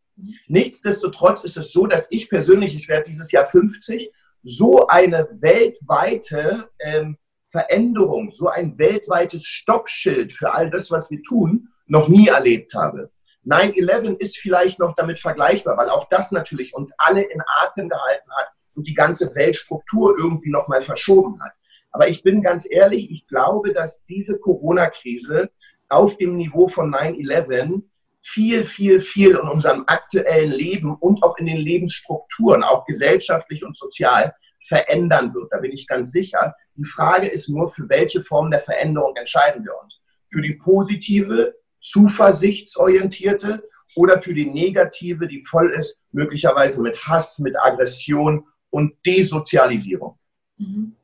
Nichtsdestotrotz 0.48 1.44
ist 1.44 1.58
es 1.58 1.72
so, 1.72 1.86
dass 1.86 2.08
ich 2.10 2.30
persönlich, 2.30 2.76
ich 2.76 2.90
werde 2.90 3.10
dieses 3.10 3.32
Jahr 3.32 3.48
50, 3.48 4.12
so 4.44 4.88
eine 4.88 5.28
weltweite 5.40 6.70
ähm, 6.80 7.18
Veränderung, 7.46 8.30
so 8.30 8.50
ein 8.50 8.78
weltweites 8.78 9.46
Stoppschild 9.46 10.34
für 10.34 10.54
all 10.54 10.70
das, 10.70 10.92
was 10.92 11.10
wir 11.10 11.22
tun, 11.24 11.70
noch 11.86 12.08
nie 12.08 12.28
erlebt 12.28 12.74
habe. 12.74 13.12
9-11 13.46 14.18
ist 14.18 14.38
vielleicht 14.38 14.80
noch 14.80 14.96
damit 14.96 15.20
vergleichbar, 15.20 15.78
weil 15.78 15.90
auch 15.90 16.10
das 16.10 16.32
natürlich 16.32 16.74
uns 16.74 16.94
alle 16.98 17.22
in 17.22 17.42
Atem 17.62 17.88
gehalten 17.88 18.30
hat 18.38 18.50
und 18.76 18.88
die 18.88 18.94
ganze 18.94 19.34
Weltstruktur 19.34 20.16
irgendwie 20.18 20.50
nochmal 20.50 20.82
verschoben 20.82 21.42
hat. 21.42 21.54
Aber 21.92 22.10
ich 22.10 22.24
bin 22.24 22.42
ganz 22.42 22.68
ehrlich, 22.70 23.10
ich 23.10 23.26
glaube, 23.28 23.74
dass 23.74 24.04
diese 24.06 24.38
Corona-Krise 24.38 25.50
auf 25.90 26.18
dem 26.18 26.36
Niveau 26.36 26.68
von 26.68 26.94
9-11 26.94 27.84
viel, 28.28 28.66
viel, 28.66 29.00
viel 29.00 29.32
in 29.32 29.48
unserem 29.48 29.84
aktuellen 29.88 30.52
Leben 30.52 30.96
und 30.96 31.24
auch 31.24 31.38
in 31.38 31.46
den 31.46 31.58
Lebensstrukturen, 31.58 32.62
auch 32.62 32.86
gesellschaftlich 32.86 33.64
und 33.64 33.78
sozial, 33.78 34.36
verändern 34.68 35.34
wird. 35.34 35.48
Da 35.52 35.60
bin 35.60 35.72
ich 35.72 35.88
ganz 35.88 36.12
sicher. 36.12 36.54
Die 36.76 36.84
Frage 36.84 37.28
ist 37.28 37.48
nur, 37.48 37.70
für 37.70 37.88
welche 37.88 38.22
Form 38.22 38.52
der 38.52 38.60
Veränderung 38.60 39.16
entscheiden 39.16 39.64
wir 39.64 39.72
uns? 39.82 40.02
Für 40.30 40.42
die 40.42 40.56
positive, 40.56 41.56
zuversichtsorientierte 41.80 43.64
oder 43.96 44.20
für 44.20 44.34
die 44.34 44.46
negative, 44.46 45.26
die 45.30 45.40
voll 45.40 45.72
ist, 45.72 45.98
möglicherweise 46.12 46.82
mit 46.82 47.08
Hass, 47.08 47.40
mit 47.40 47.56
Aggression 47.58 48.46
und 48.72 48.94
Desozialisierung. 49.06 50.20
Mhm. 50.58 50.98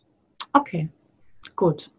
Okay, 0.52 0.90
gut. 1.56 1.90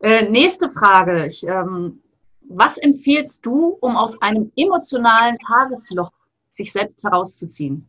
Äh, 0.00 0.28
nächste 0.28 0.70
Frage. 0.70 1.26
Ich, 1.26 1.44
ähm, 1.44 2.02
was 2.48 2.78
empfiehlst 2.78 3.44
du, 3.44 3.76
um 3.80 3.96
aus 3.96 4.20
einem 4.22 4.52
emotionalen 4.56 5.38
Tagesloch 5.38 6.12
sich 6.52 6.72
selbst 6.72 7.04
herauszuziehen? 7.04 7.88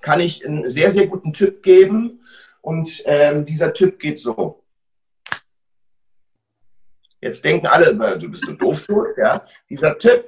Kann 0.00 0.20
ich 0.20 0.46
einen 0.46 0.68
sehr, 0.68 0.92
sehr 0.92 1.06
guten 1.06 1.32
Tipp 1.32 1.62
geben. 1.62 2.20
Und 2.62 3.02
ähm, 3.06 3.46
dieser 3.46 3.72
Tipp 3.72 3.98
geht 3.98 4.20
so. 4.20 4.62
Jetzt 7.20 7.44
denken 7.44 7.66
alle, 7.66 8.18
du 8.18 8.30
bist 8.30 8.46
so 8.46 8.52
doof 8.52 8.80
so. 8.80 9.04
Ja? 9.16 9.44
Dieser 9.68 9.98
Tipp 9.98 10.24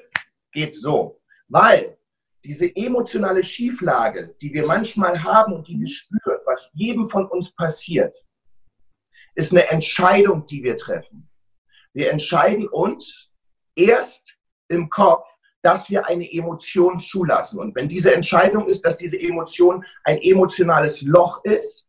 geht 0.53 0.75
so. 0.75 1.21
Weil 1.49 1.97
diese 2.45 2.75
emotionale 2.75 3.43
Schieflage, 3.43 4.35
die 4.41 4.53
wir 4.53 4.67
manchmal 4.67 5.23
haben 5.23 5.53
und 5.55 5.69
die 5.69 5.79
wir 5.79 5.87
spüren, 5.87 6.41
was 6.45 6.71
jedem 6.75 7.07
von 7.07 7.27
uns 7.27 7.55
passiert, 7.55 8.15
ist 9.35 9.53
eine 9.53 9.69
Entscheidung, 9.69 10.47
die 10.47 10.63
wir 10.63 10.77
treffen. 10.77 11.29
Wir 11.93 12.11
entscheiden 12.11 12.69
uns 12.69 13.32
erst 13.77 14.37
im 14.69 14.89
Kopf, 14.89 15.27
dass 15.63 15.89
wir 15.91 16.07
eine 16.07 16.31
Emotion 16.31 16.99
zulassen. 16.99 17.59
Und 17.61 17.75
wenn 17.75 17.89
diese 17.89 18.15
Entscheidung 18.15 18.67
ist, 18.69 18.85
dass 18.85 18.97
diese 18.97 19.19
Emotion 19.19 19.85
ein 20.05 20.21
emotionales 20.21 21.03
Loch 21.03 21.45
ist, 21.45 21.89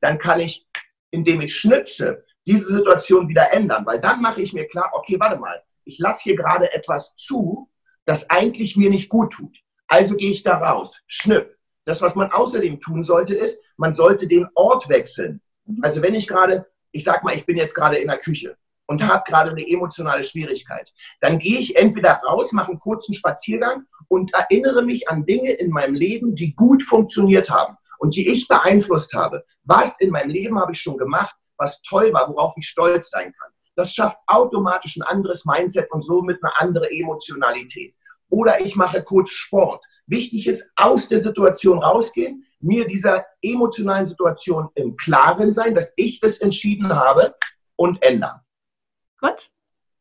dann 0.00 0.18
kann 0.18 0.40
ich, 0.40 0.66
indem 1.10 1.40
ich 1.40 1.56
schnipse, 1.56 2.24
diese 2.46 2.66
Situation 2.66 3.28
wieder 3.28 3.52
ändern. 3.52 3.86
Weil 3.86 4.00
dann 4.00 4.20
mache 4.20 4.42
ich 4.42 4.52
mir 4.52 4.66
klar, 4.68 4.90
okay, 4.92 5.18
warte 5.18 5.38
mal, 5.38 5.62
ich 5.84 5.98
lasse 5.98 6.22
hier 6.24 6.36
gerade 6.36 6.72
etwas 6.74 7.14
zu, 7.14 7.70
das 8.04 8.28
eigentlich 8.28 8.76
mir 8.76 8.90
nicht 8.90 9.08
gut 9.08 9.32
tut. 9.32 9.58
Also 9.88 10.16
gehe 10.16 10.30
ich 10.30 10.42
da 10.42 10.58
raus, 10.58 11.00
schnipp. 11.06 11.56
Das, 11.84 12.02
was 12.02 12.16
man 12.16 12.32
außerdem 12.32 12.80
tun 12.80 13.02
sollte, 13.02 13.34
ist, 13.34 13.60
man 13.76 13.94
sollte 13.94 14.26
den 14.26 14.46
Ort 14.54 14.88
wechseln. 14.88 15.40
Also 15.82 16.02
wenn 16.02 16.14
ich 16.14 16.26
gerade, 16.26 16.66
ich 16.90 17.04
sag 17.04 17.22
mal, 17.22 17.34
ich 17.34 17.46
bin 17.46 17.56
jetzt 17.56 17.74
gerade 17.74 17.96
in 17.96 18.08
der 18.08 18.18
Küche 18.18 18.56
und 18.86 19.06
habe 19.06 19.24
gerade 19.26 19.50
eine 19.50 19.66
emotionale 19.66 20.24
Schwierigkeit, 20.24 20.92
dann 21.20 21.38
gehe 21.38 21.58
ich 21.58 21.76
entweder 21.76 22.20
raus, 22.26 22.52
mache 22.52 22.70
einen 22.70 22.80
kurzen 22.80 23.14
Spaziergang 23.14 23.84
und 24.08 24.32
erinnere 24.34 24.82
mich 24.82 25.08
an 25.08 25.26
Dinge 25.26 25.52
in 25.52 25.70
meinem 25.70 25.94
Leben, 25.94 26.34
die 26.34 26.54
gut 26.54 26.82
funktioniert 26.82 27.50
haben 27.50 27.76
und 27.98 28.14
die 28.16 28.28
ich 28.28 28.48
beeinflusst 28.48 29.14
habe. 29.14 29.44
Was 29.64 29.98
in 29.98 30.10
meinem 30.10 30.30
Leben 30.30 30.58
habe 30.58 30.72
ich 30.72 30.80
schon 30.80 30.96
gemacht, 30.96 31.34
was 31.56 31.80
toll 31.82 32.12
war, 32.12 32.28
worauf 32.28 32.54
ich 32.56 32.68
stolz 32.68 33.10
sein 33.10 33.32
kann. 33.32 33.50
Das 33.74 33.92
schafft 33.92 34.16
automatisch 34.26 34.96
ein 34.96 35.02
anderes 35.02 35.44
Mindset 35.44 35.90
und 35.90 36.02
somit 36.02 36.42
eine 36.42 36.58
andere 36.58 36.90
Emotionalität. 36.90 37.94
Oder 38.28 38.60
ich 38.60 38.74
mache 38.74 39.02
kurz 39.02 39.30
Sport. 39.30 39.84
Wichtig 40.06 40.46
ist, 40.46 40.70
aus 40.76 41.08
der 41.08 41.18
Situation 41.18 41.82
rausgehen, 41.82 42.44
mir 42.60 42.86
dieser 42.86 43.26
emotionalen 43.42 44.06
Situation 44.06 44.68
im 44.74 44.96
Klaren 44.96 45.52
sein, 45.52 45.74
dass 45.74 45.92
ich 45.96 46.20
das 46.20 46.38
entschieden 46.38 46.94
habe 46.94 47.34
und 47.76 48.02
ändern. 48.02 48.40
Gut. 49.20 49.50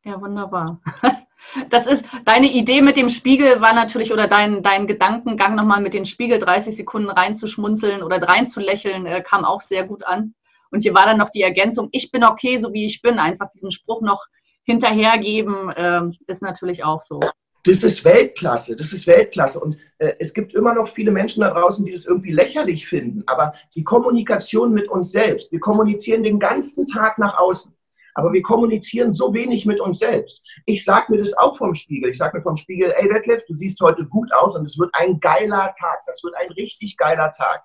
Ja, 0.03 0.21
wunderbar. 0.21 0.79
Das 1.69 1.87
ist 1.87 2.05
deine 2.25 2.51
Idee 2.51 2.81
mit 2.81 2.97
dem 2.97 3.09
Spiegel 3.09 3.61
war 3.61 3.73
natürlich 3.73 4.11
oder 4.11 4.27
dein, 4.27 4.63
dein 4.63 4.87
Gedankengang 4.87 5.55
nochmal 5.55 5.81
mit 5.81 5.93
dem 5.93 6.05
Spiegel 6.05 6.39
30 6.39 6.75
Sekunden 6.75 7.09
reinzuschmunzeln 7.09 8.03
oder 8.03 8.21
reinzulächeln, 8.21 9.05
äh, 9.05 9.21
kam 9.21 9.45
auch 9.45 9.61
sehr 9.61 9.87
gut 9.87 10.03
an. 10.03 10.33
Und 10.71 10.81
hier 10.81 10.93
war 10.93 11.05
dann 11.05 11.17
noch 11.17 11.29
die 11.29 11.43
Ergänzung, 11.43 11.89
ich 11.91 12.11
bin 12.11 12.23
okay, 12.23 12.57
so 12.57 12.73
wie 12.73 12.85
ich 12.85 13.01
bin. 13.01 13.19
Einfach 13.19 13.49
diesen 13.51 13.71
Spruch 13.71 14.01
noch 14.01 14.25
hinterhergeben, 14.63 15.69
äh, 15.69 16.01
ist 16.27 16.41
natürlich 16.41 16.83
auch 16.83 17.01
so. 17.01 17.21
Das 17.63 17.83
ist 17.83 18.03
Weltklasse, 18.03 18.75
das 18.75 18.93
ist 18.93 19.07
Weltklasse. 19.07 19.59
Und 19.59 19.77
äh, 19.97 20.13
es 20.19 20.33
gibt 20.33 20.53
immer 20.53 20.73
noch 20.73 20.87
viele 20.87 21.11
Menschen 21.11 21.41
da 21.41 21.51
draußen, 21.51 21.83
die 21.85 21.91
das 21.91 22.05
irgendwie 22.05 22.31
lächerlich 22.31 22.87
finden. 22.87 23.23
Aber 23.25 23.53
die 23.73 23.83
Kommunikation 23.83 24.71
mit 24.71 24.87
uns 24.89 25.11
selbst, 25.11 25.51
wir 25.51 25.59
kommunizieren 25.59 26.23
den 26.23 26.39
ganzen 26.39 26.85
Tag 26.85 27.17
nach 27.17 27.37
außen 27.37 27.74
aber 28.15 28.33
wir 28.33 28.41
kommunizieren 28.41 29.13
so 29.13 29.33
wenig 29.33 29.65
mit 29.65 29.79
uns 29.79 29.99
selbst. 29.99 30.41
Ich 30.65 30.83
sage 30.83 31.11
mir 31.11 31.19
das 31.19 31.37
auch 31.37 31.55
vom 31.57 31.75
Spiegel. 31.75 32.09
Ich 32.09 32.17
sage 32.17 32.37
mir 32.37 32.43
vom 32.43 32.55
Spiegel, 32.55 32.93
ey 32.97 33.07
Detlef, 33.07 33.43
du 33.45 33.53
siehst 33.53 33.79
heute 33.81 34.05
gut 34.05 34.33
aus 34.33 34.55
und 34.55 34.63
es 34.65 34.79
wird 34.79 34.89
ein 34.93 35.19
geiler 35.19 35.73
Tag. 35.77 35.99
Das 36.07 36.23
wird 36.23 36.33
ein 36.35 36.49
richtig 36.53 36.97
geiler 36.97 37.31
Tag. 37.33 37.63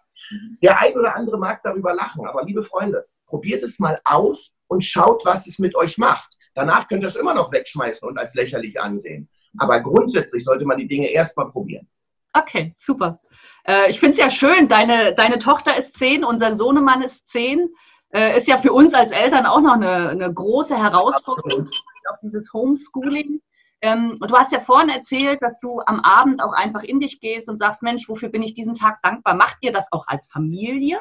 Der 0.62 0.80
ein 0.80 0.94
oder 0.96 1.16
andere 1.16 1.38
mag 1.38 1.62
darüber 1.62 1.94
lachen, 1.94 2.26
aber 2.26 2.44
liebe 2.44 2.62
Freunde, 2.62 3.06
probiert 3.26 3.62
es 3.62 3.78
mal 3.78 4.00
aus 4.04 4.52
und 4.66 4.84
schaut, 4.84 5.24
was 5.24 5.46
es 5.46 5.58
mit 5.58 5.74
euch 5.76 5.98
macht. 5.98 6.36
Danach 6.54 6.88
könnt 6.88 7.02
ihr 7.02 7.08
es 7.08 7.16
immer 7.16 7.34
noch 7.34 7.52
wegschmeißen 7.52 8.06
und 8.06 8.18
als 8.18 8.34
lächerlich 8.34 8.80
ansehen. 8.80 9.28
Aber 9.58 9.80
grundsätzlich 9.80 10.44
sollte 10.44 10.64
man 10.64 10.78
die 10.78 10.88
Dinge 10.88 11.08
erstmal 11.08 11.48
probieren. 11.50 11.88
Okay, 12.32 12.74
super. 12.76 13.20
Äh, 13.64 13.90
ich 13.90 13.98
finde 13.98 14.12
es 14.12 14.18
ja 14.18 14.30
schön, 14.30 14.68
deine, 14.68 15.14
deine 15.14 15.38
Tochter 15.38 15.76
ist 15.76 15.96
zehn, 15.98 16.24
unser 16.24 16.54
Sohnemann 16.54 17.02
ist 17.02 17.28
zehn 17.28 17.68
äh, 18.12 18.36
ist 18.36 18.48
ja 18.48 18.58
für 18.58 18.72
uns 18.72 18.94
als 18.94 19.10
Eltern 19.10 19.46
auch 19.46 19.60
noch 19.60 19.74
eine, 19.74 20.08
eine 20.10 20.32
große 20.32 20.76
Herausforderung, 20.76 21.68
auch 22.10 22.18
dieses 22.22 22.52
Homeschooling. 22.52 23.40
Ähm, 23.82 24.18
und 24.20 24.30
du 24.30 24.36
hast 24.36 24.52
ja 24.52 24.60
vorhin 24.60 24.90
erzählt, 24.90 25.40
dass 25.40 25.58
du 25.60 25.80
am 25.86 26.00
Abend 26.00 26.42
auch 26.42 26.52
einfach 26.52 26.82
in 26.82 27.00
dich 27.00 27.20
gehst 27.20 27.48
und 27.48 27.58
sagst, 27.58 27.82
Mensch, 27.82 28.08
wofür 28.08 28.28
bin 28.28 28.42
ich 28.42 28.54
diesen 28.54 28.74
Tag 28.74 29.00
dankbar? 29.02 29.34
Macht 29.34 29.58
ihr 29.62 29.72
das 29.72 29.90
auch 29.90 30.06
als 30.06 30.26
Familie? 30.26 30.98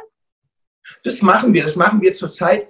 Das 1.03 1.21
machen 1.21 1.53
wir, 1.53 1.63
das 1.63 1.75
machen 1.75 2.01
wir 2.01 2.13
zurzeit. 2.13 2.67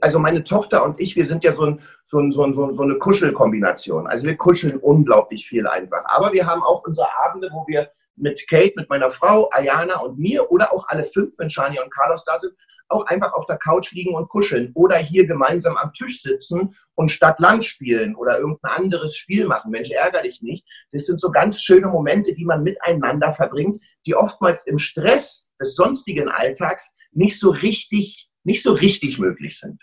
Also 0.00 0.18
meine 0.18 0.44
Tochter 0.44 0.84
und 0.84 1.00
ich, 1.00 1.16
wir 1.16 1.26
sind 1.26 1.44
ja 1.44 1.52
so, 1.52 1.66
ein, 1.66 1.80
so, 2.04 2.18
ein, 2.18 2.30
so, 2.30 2.44
ein, 2.44 2.52
so 2.52 2.82
eine 2.82 2.98
Kuschelkombination. 2.98 4.06
Also 4.06 4.26
wir 4.26 4.36
kuscheln 4.36 4.78
unglaublich 4.78 5.46
viel 5.46 5.66
einfach. 5.66 6.04
Aber 6.06 6.32
wir 6.32 6.46
haben 6.46 6.62
auch 6.62 6.86
unsere 6.86 7.08
Abende, 7.24 7.50
wo 7.52 7.66
wir 7.66 7.90
mit 8.20 8.46
Kate, 8.48 8.74
mit 8.76 8.88
meiner 8.88 9.10
Frau, 9.10 9.48
Ayana 9.52 9.98
und 10.00 10.18
mir 10.18 10.50
oder 10.50 10.72
auch 10.72 10.86
alle 10.88 11.04
fünf, 11.04 11.38
wenn 11.38 11.50
Shani 11.50 11.78
und 11.80 11.92
Carlos 11.92 12.24
da 12.24 12.38
sind, 12.38 12.54
auch 12.88 13.06
einfach 13.06 13.34
auf 13.34 13.46
der 13.46 13.58
Couch 13.58 13.92
liegen 13.92 14.14
und 14.14 14.28
kuscheln 14.28 14.72
oder 14.74 14.96
hier 14.96 15.26
gemeinsam 15.26 15.76
am 15.76 15.92
Tisch 15.92 16.22
sitzen 16.22 16.74
und 16.94 17.10
Stadt-Land 17.10 17.64
spielen 17.64 18.14
oder 18.16 18.38
irgendein 18.38 18.72
anderes 18.72 19.16
Spiel 19.16 19.46
machen. 19.46 19.70
Mensch, 19.70 19.90
ärgere 19.90 20.22
dich 20.22 20.42
nicht. 20.42 20.66
Das 20.90 21.04
sind 21.04 21.20
so 21.20 21.30
ganz 21.30 21.62
schöne 21.62 21.88
Momente, 21.88 22.34
die 22.34 22.44
man 22.44 22.62
miteinander 22.62 23.32
verbringt, 23.32 23.78
die 24.06 24.14
oftmals 24.14 24.66
im 24.66 24.78
Stress 24.78 25.50
des 25.60 25.74
sonstigen 25.74 26.28
Alltags 26.28 26.94
nicht 27.12 27.38
so 27.38 27.50
richtig, 27.50 28.30
nicht 28.44 28.62
so 28.62 28.72
richtig 28.72 29.18
möglich 29.18 29.58
sind. 29.58 29.82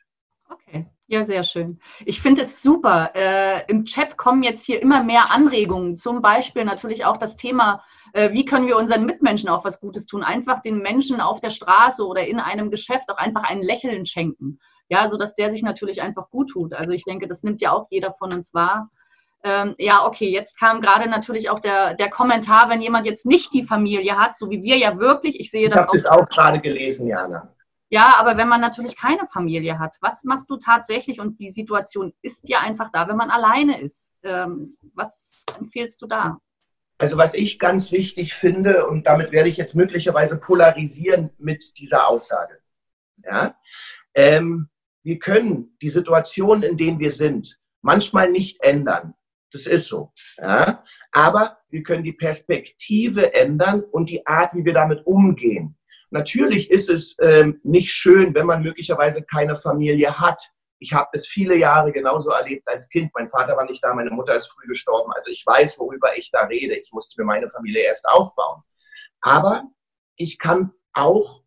Okay. 0.49 0.87
Ja, 1.07 1.23
sehr 1.23 1.43
schön. 1.43 1.79
Ich 2.05 2.21
finde 2.21 2.41
es 2.41 2.63
super. 2.63 3.11
Äh, 3.13 3.69
Im 3.69 3.85
Chat 3.85 4.17
kommen 4.17 4.41
jetzt 4.41 4.65
hier 4.65 4.81
immer 4.81 5.03
mehr 5.03 5.31
Anregungen. 5.31 5.97
Zum 5.97 6.21
Beispiel 6.21 6.65
natürlich 6.65 7.05
auch 7.05 7.17
das 7.17 7.37
Thema 7.37 7.83
äh, 8.15 8.32
wie 8.32 8.45
können 8.45 8.67
wir 8.67 8.78
unseren 8.78 9.06
Mitmenschen 9.06 9.49
auch 9.49 9.65
was 9.65 9.82
Gutes 9.82 10.06
tun? 10.06 10.23
Einfach 10.23 10.62
den 10.62 10.80
Menschen 10.80 11.19
auf 11.19 11.41
der 11.41 11.49
Straße 11.49 12.06
oder 12.08 12.25
in 12.25 12.39
einem 12.39 12.71
Geschäft 12.71 13.12
auch 13.12 13.17
einfach 13.17 13.43
ein 13.43 13.62
Lächeln 13.62 14.06
schenken. 14.06 14.60
Ja, 14.88 15.10
so 15.10 15.17
dass 15.17 15.36
der 15.36 15.51
sich 15.51 15.63
natürlich 15.63 16.01
einfach 16.01 16.30
gut 16.30 16.51
tut. 16.51 16.73
Also 16.73 16.93
ich 16.93 17.04
denke, 17.04 17.28
das 17.28 17.43
nimmt 17.43 17.62
ja 17.62 17.73
auch 17.73 17.88
jeder 17.89 18.13
von 18.13 18.32
uns 18.32 18.54
wahr. 18.54 18.89
Ähm, 19.43 19.75
ja, 19.78 20.06
okay, 20.06 20.30
jetzt 20.30 20.58
kam 20.58 20.80
gerade 20.80 21.10
natürlich 21.10 21.49
auch 21.49 21.60
der, 21.60 21.95
der 21.95 22.10
Kommentar, 22.10 22.69
wenn 22.69 22.82
jemand 22.82 23.06
jetzt 23.06 23.25
nicht 23.25 23.54
die 23.54 23.63
Familie 23.63 24.17
hat, 24.17 24.38
so 24.38 24.49
wie 24.49 24.63
wir 24.63 24.78
ja 24.78 24.97
wirklich, 24.97 25.38
ich 25.39 25.51
sehe 25.51 25.67
das 25.67 25.82
ich 25.82 25.89
auch. 25.89 25.93
Ich 25.93 26.06
habe 26.06 26.21
das 26.21 26.30
auch 26.30 26.30
gerade 26.30 26.62
gelesen, 26.62 27.08
Jana. 27.08 27.54
Ja, 27.89 28.15
aber 28.17 28.38
wenn 28.38 28.47
man 28.47 28.62
natürlich 28.62 28.95
keine 28.95 29.28
Familie 29.28 29.78
hat, 29.78 29.97
was 29.99 30.23
machst 30.23 30.49
du 30.49 30.56
tatsächlich? 30.56 31.19
Und 31.19 31.39
die 31.41 31.51
Situation 31.51 32.13
ist 32.21 32.47
ja 32.47 32.60
einfach 32.60 32.91
da, 32.93 33.10
wenn 33.10 33.17
man 33.17 33.30
alleine 33.30 33.82
ist. 33.82 34.10
Ähm, 34.23 34.78
was 34.93 35.34
empfiehlst 35.60 36.01
du 36.01 36.08
da? 36.08 36.39
Also 36.97 37.17
was 37.17 37.34
ich 37.34 37.60
ganz 37.60 37.91
wichtig 37.91 38.34
finde, 38.34 38.88
und 38.88 39.05
damit 39.05 39.31
werde 39.31 39.49
ich 39.49 39.58
jetzt 39.58 39.75
möglicherweise 39.75 40.38
polarisieren 40.38 41.31
mit 41.38 41.77
dieser 41.77 42.08
Aussage. 42.08 42.60
Ja? 43.23 43.55
Ähm, 44.13 44.69
wir 45.03 45.19
können 45.19 45.75
die 45.81 45.89
Situation, 45.89 46.63
in 46.63 46.77
denen 46.77 46.99
wir 46.99 47.12
sind, 47.12 47.60
manchmal 47.81 48.31
nicht 48.31 48.62
ändern. 48.62 49.13
Das 49.51 49.67
ist 49.67 49.88
so. 49.88 50.13
Ja? 50.38 50.84
Aber 51.12 51.58
wir 51.69 51.84
können 51.84 52.03
die 52.03 52.13
Perspektive 52.13 53.34
ändern 53.34 53.81
und 53.81 54.10
die 54.10 54.25
Art, 54.25 54.53
wie 54.53 54.65
wir 54.65 54.73
damit 54.73 55.05
umgehen. 55.05 55.77
Natürlich 56.12 56.71
ist 56.71 56.89
es 56.89 57.15
ähm, 57.19 57.60
nicht 57.63 57.91
schön, 57.91 58.34
wenn 58.36 58.45
man 58.45 58.63
möglicherweise 58.63 59.21
keine 59.21 59.58
Familie 59.58 60.17
hat. 60.17 60.41
Ich 60.79 60.93
habe 60.93 61.09
es 61.13 61.27
viele 61.27 61.55
Jahre 61.55 61.91
genauso 61.91 62.29
erlebt 62.29 62.67
als 62.67 62.89
Kind. 62.89 63.11
Mein 63.13 63.29
Vater 63.29 63.55
war 63.55 63.65
nicht 63.65 63.83
da, 63.83 63.93
meine 63.93 64.11
Mutter 64.11 64.35
ist 64.35 64.47
früh 64.47 64.67
gestorben. 64.67 65.11
Also 65.13 65.31
ich 65.31 65.45
weiß, 65.45 65.79
worüber 65.79 66.17
ich 66.17 66.31
da 66.31 66.41
rede. 66.41 66.75
Ich 66.75 66.91
musste 66.91 67.19
mir 67.19 67.25
meine 67.25 67.47
Familie 67.47 67.83
erst 67.83 68.07
aufbauen. 68.07 68.61
Aber 69.21 69.63
ich 70.17 70.38
kann 70.38 70.71
auch 70.93 71.43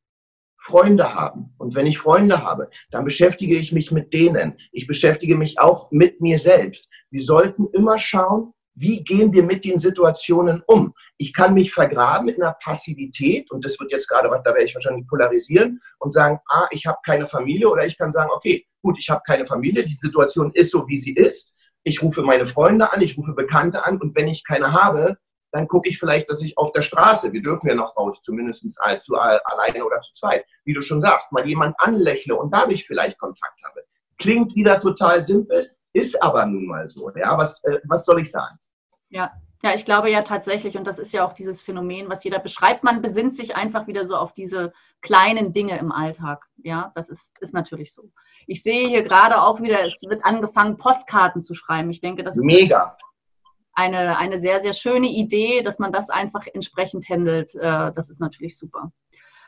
Freunde 0.61 1.15
haben. 1.15 1.55
Und 1.59 1.75
wenn 1.75 1.87
ich 1.87 1.99
Freunde 1.99 2.43
habe, 2.43 2.69
dann 2.91 3.05
beschäftige 3.05 3.57
ich 3.57 3.73
mich 3.73 3.91
mit 3.91 4.13
denen. 4.13 4.59
Ich 4.73 4.87
beschäftige 4.87 5.37
mich 5.37 5.59
auch 5.59 5.91
mit 5.91 6.21
mir 6.21 6.39
selbst. 6.39 6.89
Wir 7.11 7.23
sollten 7.23 7.69
immer 7.73 7.99
schauen, 7.99 8.53
wie 8.75 9.03
gehen 9.03 9.33
wir 9.33 9.43
mit 9.43 9.65
den 9.65 9.81
Situationen 9.81 10.63
um? 10.67 10.95
Ich 11.17 11.33
kann 11.33 11.55
mich 11.55 11.73
vergraben 11.73 12.29
in 12.29 12.41
einer 12.41 12.57
Passivität 12.63 13.51
und 13.51 13.65
das 13.65 13.81
wird 13.81 13.91
jetzt 13.91 14.09
gerade, 14.09 14.29
da 14.29 14.51
werde 14.51 14.65
ich 14.65 14.75
wahrscheinlich 14.75 15.07
polarisieren 15.09 15.81
und 15.99 16.13
sagen, 16.13 16.39
ah, 16.49 16.69
ich 16.71 16.87
habe 16.87 16.99
keine 17.05 17.27
Familie 17.27 17.69
oder 17.69 17.85
ich 17.85 17.99
kann 17.99 18.13
sagen, 18.13 18.31
okay, 18.33 18.68
gut, 18.83 18.99
ich 18.99 19.11
habe 19.11 19.23
keine 19.27 19.45
Familie, 19.45 19.85
die 19.85 19.95
Situation 19.95 20.53
ist 20.53 20.71
so, 20.71 20.87
wie 20.89 20.99
sie 20.99 21.15
ist. 21.15 21.55
Ich 21.83 22.03
rufe 22.03 22.23
meine 22.23 22.47
Freunde 22.47 22.93
an, 22.93 23.01
ich 23.01 23.17
rufe 23.17 23.33
Bekannte 23.33 23.85
an 23.85 23.99
und 24.01 24.15
wenn 24.17 24.29
ich 24.29 24.45
keine 24.45 24.73
habe, 24.73 25.17
dann 25.53 25.67
gucke 25.67 25.89
ich 25.89 25.99
vielleicht, 25.99 26.31
dass 26.31 26.43
ich 26.43 26.59
auf 26.59 26.73
der 26.73 26.83
Straße, 26.83 27.33
wir 27.33 27.43
dürfen 27.43 27.69
ja 27.69 27.75
noch 27.75 27.97
raus, 27.97 28.21
zumindest 28.21 28.67
allzu 28.81 29.17
alleine 29.17 29.85
oder 29.85 29.99
zu 30.01 30.13
zweit, 30.13 30.45
wie 30.65 30.75
du 30.75 30.83
schon 30.83 31.01
sagst, 31.01 31.33
mal 31.33 31.47
jemand 31.47 31.75
anlächle 31.79 32.37
und 32.37 32.53
dadurch 32.53 32.87
vielleicht 32.87 33.19
Kontakt 33.19 33.61
habe. 33.65 33.83
Klingt 34.19 34.55
wieder 34.55 34.81
total 34.81 35.23
simpel, 35.23 35.71
ist 35.93 36.23
aber 36.23 36.45
nun 36.45 36.67
mal 36.67 36.87
so. 36.87 37.11
Ja, 37.17 37.39
was, 37.39 37.63
äh, 37.65 37.79
was 37.85 38.05
soll 38.05 38.21
ich 38.21 38.31
sagen? 38.31 38.59
Ja, 39.09 39.33
ja, 39.63 39.75
ich 39.75 39.85
glaube 39.85 40.11
ja 40.11 40.23
tatsächlich, 40.23 40.77
und 40.77 40.87
das 40.87 40.99
ist 40.99 41.13
ja 41.13 41.27
auch 41.27 41.33
dieses 41.33 41.61
Phänomen, 41.61 42.09
was 42.09 42.23
jeder 42.23 42.39
beschreibt, 42.39 42.85
man 42.85 43.03
besinnt 43.03 43.35
sich 43.35 43.57
einfach 43.57 43.89
wieder 43.89 44.07
so 44.07 44.17
auf 44.17 44.33
diese 44.33 44.73
kleinen 45.01 45.53
Dinge 45.53 45.79
im 45.79 45.91
Alltag. 45.91 46.45
Ja, 46.59 46.93
das 46.95 47.09
ist, 47.09 47.33
ist 47.41 47.55
natürlich 47.55 47.93
so. 47.93 48.11
Ich 48.47 48.63
sehe 48.63 48.89
hier 48.89 49.03
gerade 49.03 49.43
auch 49.43 49.61
wieder, 49.61 49.85
es 49.85 50.01
wird 50.09 50.25
angefangen, 50.25 50.77
Postkarten 50.77 51.41
zu 51.41 51.55
schreiben. 51.55 51.91
Ich 51.91 52.01
denke, 52.01 52.23
das 52.23 52.37
ist 52.37 52.45
mega. 52.45 52.97
Eine, 53.73 54.17
eine 54.17 54.41
sehr, 54.41 54.61
sehr 54.61 54.73
schöne 54.73 55.09
Idee, 55.09 55.63
dass 55.63 55.79
man 55.79 55.93
das 55.93 56.11
einfach 56.11 56.47
entsprechend 56.53 57.09
handelt. 57.09 57.55
Äh, 57.55 57.93
das 57.95 58.11
ist 58.11 58.21
natürlich 58.21 58.57
super. 58.57 58.93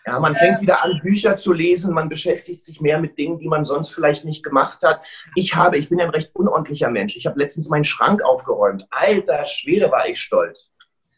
Ja, 0.06 0.18
man 0.18 0.34
fängt 0.34 0.60
wieder 0.62 0.82
an, 0.82 1.00
Bücher 1.02 1.36
zu 1.36 1.52
lesen, 1.52 1.92
man 1.92 2.08
beschäftigt 2.08 2.64
sich 2.64 2.80
mehr 2.80 2.98
mit 2.98 3.18
Dingen, 3.18 3.38
die 3.38 3.48
man 3.48 3.64
sonst 3.64 3.90
vielleicht 3.90 4.24
nicht 4.24 4.42
gemacht 4.42 4.78
hat. 4.82 5.02
Ich 5.34 5.54
habe, 5.54 5.76
ich 5.76 5.88
bin 5.88 6.00
ein 6.00 6.10
recht 6.10 6.34
unordentlicher 6.34 6.90
Mensch. 6.90 7.16
Ich 7.16 7.26
habe 7.26 7.38
letztens 7.38 7.68
meinen 7.68 7.84
Schrank 7.84 8.22
aufgeräumt. 8.22 8.86
Alter 8.90 9.44
Schwede, 9.44 9.90
war 9.90 10.08
ich 10.08 10.20
stolz. 10.20 10.70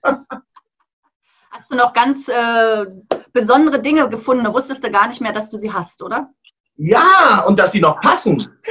Hast 0.02 1.70
du 1.70 1.76
noch 1.76 1.92
ganz 1.92 2.28
äh, 2.28 2.86
besondere 3.32 3.80
Dinge 3.80 4.08
gefunden? 4.08 4.44
Du 4.44 4.52
wusstest 4.52 4.82
du 4.82 4.90
gar 4.90 5.06
nicht 5.06 5.20
mehr, 5.20 5.32
dass 5.32 5.48
du 5.48 5.58
sie 5.58 5.72
hast, 5.72 6.02
oder? 6.02 6.30
Ja, 6.76 7.44
und 7.46 7.58
dass 7.58 7.72
sie 7.72 7.80
noch 7.80 8.00
passen. 8.00 8.38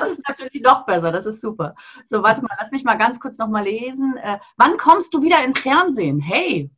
das 0.00 0.10
ist 0.10 0.22
natürlich 0.26 0.62
noch 0.62 0.84
besser, 0.84 1.12
das 1.12 1.26
ist 1.26 1.40
super. 1.40 1.74
So, 2.06 2.22
warte 2.22 2.42
mal, 2.42 2.56
lass 2.58 2.72
mich 2.72 2.82
mal 2.82 2.96
ganz 2.96 3.20
kurz 3.20 3.38
noch 3.38 3.48
mal 3.48 3.64
lesen. 3.64 4.16
Äh, 4.16 4.38
wann 4.56 4.76
kommst 4.78 5.14
du 5.14 5.22
wieder 5.22 5.44
ins 5.44 5.60
Fernsehen? 5.60 6.18
Hey! 6.20 6.70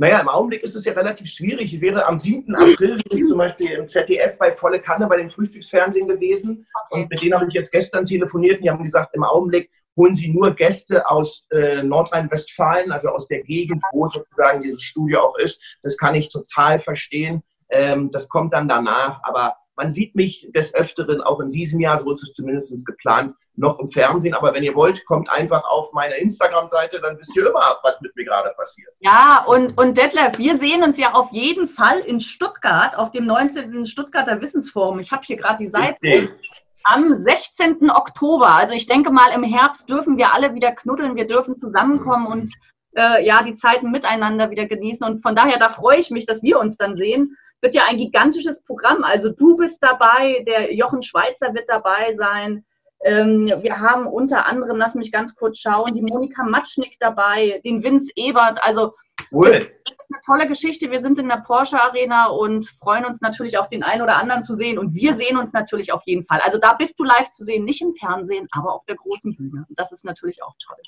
Naja, 0.00 0.20
im 0.20 0.28
Augenblick 0.28 0.62
ist 0.62 0.76
es 0.76 0.84
ja 0.84 0.92
relativ 0.92 1.28
schwierig. 1.28 1.74
Ich 1.74 1.80
wäre 1.80 2.06
am 2.06 2.20
7. 2.20 2.54
April 2.54 2.96
zum 3.28 3.36
Beispiel 3.36 3.72
im 3.72 3.88
ZDF 3.88 4.38
bei 4.38 4.52
Volle 4.52 4.80
Kanne 4.80 5.08
bei 5.08 5.16
den 5.16 5.28
Frühstücksfernsehen 5.28 6.06
gewesen. 6.06 6.64
Und 6.90 7.10
mit 7.10 7.20
denen 7.20 7.34
habe 7.34 7.46
ich 7.48 7.54
jetzt 7.54 7.72
gestern 7.72 8.06
telefoniert. 8.06 8.62
Die 8.62 8.70
haben 8.70 8.84
gesagt, 8.84 9.12
im 9.16 9.24
Augenblick 9.24 9.68
holen 9.96 10.14
sie 10.14 10.28
nur 10.28 10.52
Gäste 10.52 11.10
aus 11.10 11.48
äh, 11.50 11.82
Nordrhein-Westfalen, 11.82 12.92
also 12.92 13.08
aus 13.08 13.26
der 13.26 13.42
Gegend, 13.42 13.82
wo 13.90 14.06
sozusagen 14.06 14.62
dieses 14.62 14.82
Studio 14.82 15.18
auch 15.18 15.36
ist. 15.36 15.60
Das 15.82 15.96
kann 15.96 16.14
ich 16.14 16.28
total 16.28 16.78
verstehen. 16.78 17.42
Ähm, 17.68 18.12
das 18.12 18.28
kommt 18.28 18.54
dann 18.54 18.68
danach. 18.68 19.20
Aber 19.24 19.56
man 19.74 19.90
sieht 19.90 20.14
mich 20.14 20.48
des 20.54 20.72
Öfteren 20.74 21.22
auch 21.22 21.40
in 21.40 21.50
diesem 21.50 21.80
Jahr, 21.80 21.98
so 21.98 22.12
ist 22.12 22.22
es 22.22 22.32
zumindest 22.34 22.86
geplant, 22.86 23.34
noch 23.58 23.78
im 23.78 23.90
Fernsehen. 23.90 24.34
Aber 24.34 24.54
wenn 24.54 24.62
ihr 24.62 24.74
wollt, 24.74 25.04
kommt 25.04 25.28
einfach 25.30 25.64
auf 25.64 25.92
meine 25.92 26.16
Instagram-Seite, 26.16 27.00
dann 27.00 27.18
wisst 27.18 27.36
ihr 27.36 27.48
immer, 27.48 27.78
was 27.82 28.00
mit 28.00 28.14
mir 28.16 28.24
gerade 28.24 28.50
passiert. 28.56 28.90
Ja, 29.00 29.44
und, 29.46 29.76
und 29.76 29.98
Detlef, 29.98 30.38
wir 30.38 30.58
sehen 30.58 30.82
uns 30.82 30.98
ja 30.98 31.14
auf 31.14 31.30
jeden 31.32 31.66
Fall 31.66 32.00
in 32.00 32.20
Stuttgart, 32.20 32.96
auf 32.96 33.10
dem 33.10 33.26
19. 33.26 33.86
Stuttgarter 33.86 34.40
Wissensforum. 34.40 35.00
Ich 35.00 35.12
habe 35.12 35.22
hier 35.24 35.36
gerade 35.36 35.58
die 35.58 35.68
Seite. 35.68 35.96
Richtig. 36.02 36.50
Am 36.84 37.12
16. 37.22 37.90
Oktober. 37.90 38.48
Also 38.48 38.74
ich 38.74 38.86
denke 38.86 39.10
mal, 39.10 39.30
im 39.34 39.42
Herbst 39.42 39.90
dürfen 39.90 40.16
wir 40.16 40.32
alle 40.32 40.54
wieder 40.54 40.72
knuddeln, 40.72 41.16
wir 41.16 41.26
dürfen 41.26 41.56
zusammenkommen 41.56 42.26
und 42.26 42.52
äh, 42.96 43.26
ja, 43.26 43.42
die 43.42 43.56
Zeiten 43.56 43.90
miteinander 43.90 44.50
wieder 44.50 44.66
genießen. 44.66 45.06
Und 45.06 45.20
von 45.22 45.36
daher, 45.36 45.58
da 45.58 45.68
freue 45.68 45.98
ich 45.98 46.10
mich, 46.10 46.24
dass 46.24 46.42
wir 46.42 46.58
uns 46.58 46.76
dann 46.76 46.96
sehen 46.96 47.36
wird 47.60 47.74
ja 47.74 47.82
ein 47.88 47.98
gigantisches 47.98 48.62
Programm. 48.62 49.04
Also 49.04 49.30
du 49.30 49.56
bist 49.56 49.82
dabei, 49.82 50.44
der 50.46 50.74
Jochen 50.74 51.02
Schweizer 51.02 51.54
wird 51.54 51.68
dabei 51.68 52.14
sein. 52.16 52.64
Ähm, 53.04 53.50
wir 53.60 53.78
haben 53.78 54.06
unter 54.06 54.46
anderem, 54.46 54.76
lass 54.76 54.94
mich 54.94 55.12
ganz 55.12 55.34
kurz 55.34 55.58
schauen, 55.58 55.94
die 55.94 56.02
Monika 56.02 56.42
Matschnick 56.42 56.96
dabei, 57.00 57.60
den 57.64 57.82
Vince 57.82 58.10
Ebert. 58.16 58.62
Also 58.62 58.94
cool. 59.32 59.70
eine 60.10 60.20
tolle 60.26 60.48
Geschichte. 60.48 60.90
Wir 60.90 61.00
sind 61.00 61.18
in 61.18 61.28
der 61.28 61.42
Porsche 61.46 61.80
Arena 61.80 62.26
und 62.26 62.68
freuen 62.80 63.04
uns 63.04 63.20
natürlich 63.20 63.58
auch 63.58 63.68
den 63.68 63.82
einen 63.82 64.02
oder 64.02 64.16
anderen 64.16 64.42
zu 64.42 64.54
sehen. 64.54 64.78
Und 64.78 64.94
wir 64.94 65.14
sehen 65.14 65.36
uns 65.36 65.52
natürlich 65.52 65.92
auf 65.92 66.02
jeden 66.06 66.24
Fall. 66.26 66.40
Also 66.42 66.58
da 66.58 66.74
bist 66.74 66.98
du 66.98 67.04
live 67.04 67.30
zu 67.30 67.44
sehen, 67.44 67.64
nicht 67.64 67.82
im 67.82 67.94
Fernsehen, 67.94 68.48
aber 68.50 68.74
auf 68.74 68.84
der 68.86 68.96
großen 68.96 69.36
Bühne. 69.36 69.66
Das 69.70 69.92
ist 69.92 70.04
natürlich 70.04 70.42
auch 70.42 70.54
toll. 70.64 70.78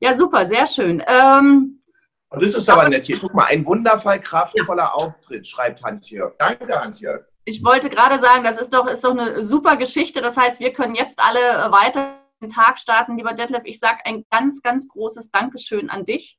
Ja, 0.00 0.14
super, 0.14 0.46
sehr 0.46 0.66
schön. 0.66 1.02
Ähm, 1.06 1.82
und 2.30 2.42
das 2.42 2.54
ist 2.54 2.68
aber 2.68 2.88
nett 2.88 3.06
hier. 3.06 3.18
Guck 3.20 3.34
mal, 3.34 3.46
ein 3.46 3.64
wundervoll 3.64 4.18
kraftvoller 4.18 4.94
Auftritt, 4.94 5.46
schreibt 5.46 5.82
Hans-Jörg. 5.82 6.34
Danke, 6.38 6.78
Hans-Jörg. 6.78 7.24
Ich 7.48 7.64
wollte 7.64 7.88
gerade 7.88 8.18
sagen, 8.18 8.44
das 8.44 8.58
ist 8.58 8.74
doch, 8.74 8.86
ist 8.86 9.02
doch 9.02 9.12
eine 9.12 9.42
super 9.42 9.76
Geschichte. 9.76 10.20
Das 10.20 10.36
heißt, 10.36 10.60
wir 10.60 10.74
können 10.74 10.94
jetzt 10.94 11.18
alle 11.18 11.72
weiter 11.72 12.18
den 12.42 12.50
Tag 12.50 12.78
starten. 12.78 13.16
Lieber 13.16 13.32
Detlef, 13.32 13.62
ich 13.64 13.78
sage 13.78 14.00
ein 14.04 14.26
ganz, 14.30 14.60
ganz 14.60 14.86
großes 14.86 15.30
Dankeschön 15.30 15.88
an 15.88 16.04
dich. 16.04 16.38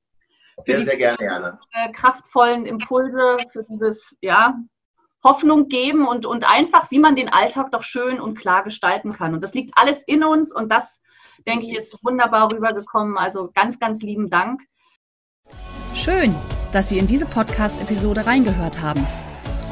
Für 0.65 0.75
sehr, 0.75 0.83
sehr 0.83 0.97
gerne, 0.97 1.17
gerne. 1.17 1.59
Äh, 1.71 1.91
kraftvollen 1.93 2.67
Impulse, 2.67 3.37
für 3.51 3.63
dieses, 3.63 4.15
ja, 4.21 4.59
Hoffnung 5.23 5.67
geben 5.67 6.07
und, 6.07 6.27
und 6.27 6.47
einfach, 6.47 6.91
wie 6.91 6.99
man 6.99 7.15
den 7.15 7.29
Alltag 7.29 7.71
doch 7.71 7.83
schön 7.83 8.21
und 8.21 8.37
klar 8.37 8.63
gestalten 8.63 9.11
kann. 9.11 9.33
Und 9.33 9.41
das 9.41 9.55
liegt 9.55 9.75
alles 9.75 10.03
in 10.03 10.23
uns 10.23 10.53
und 10.53 10.71
das, 10.71 11.01
denke 11.47 11.65
ich, 11.65 11.75
ist 11.75 11.97
wunderbar 12.03 12.53
rübergekommen. 12.53 13.17
Also 13.17 13.49
ganz, 13.55 13.79
ganz 13.79 14.03
lieben 14.03 14.29
Dank. 14.29 14.61
Schön, 15.95 16.35
dass 16.71 16.89
Sie 16.89 16.99
in 16.99 17.07
diese 17.07 17.25
Podcast-Episode 17.25 18.27
reingehört 18.27 18.79
haben. 18.79 19.07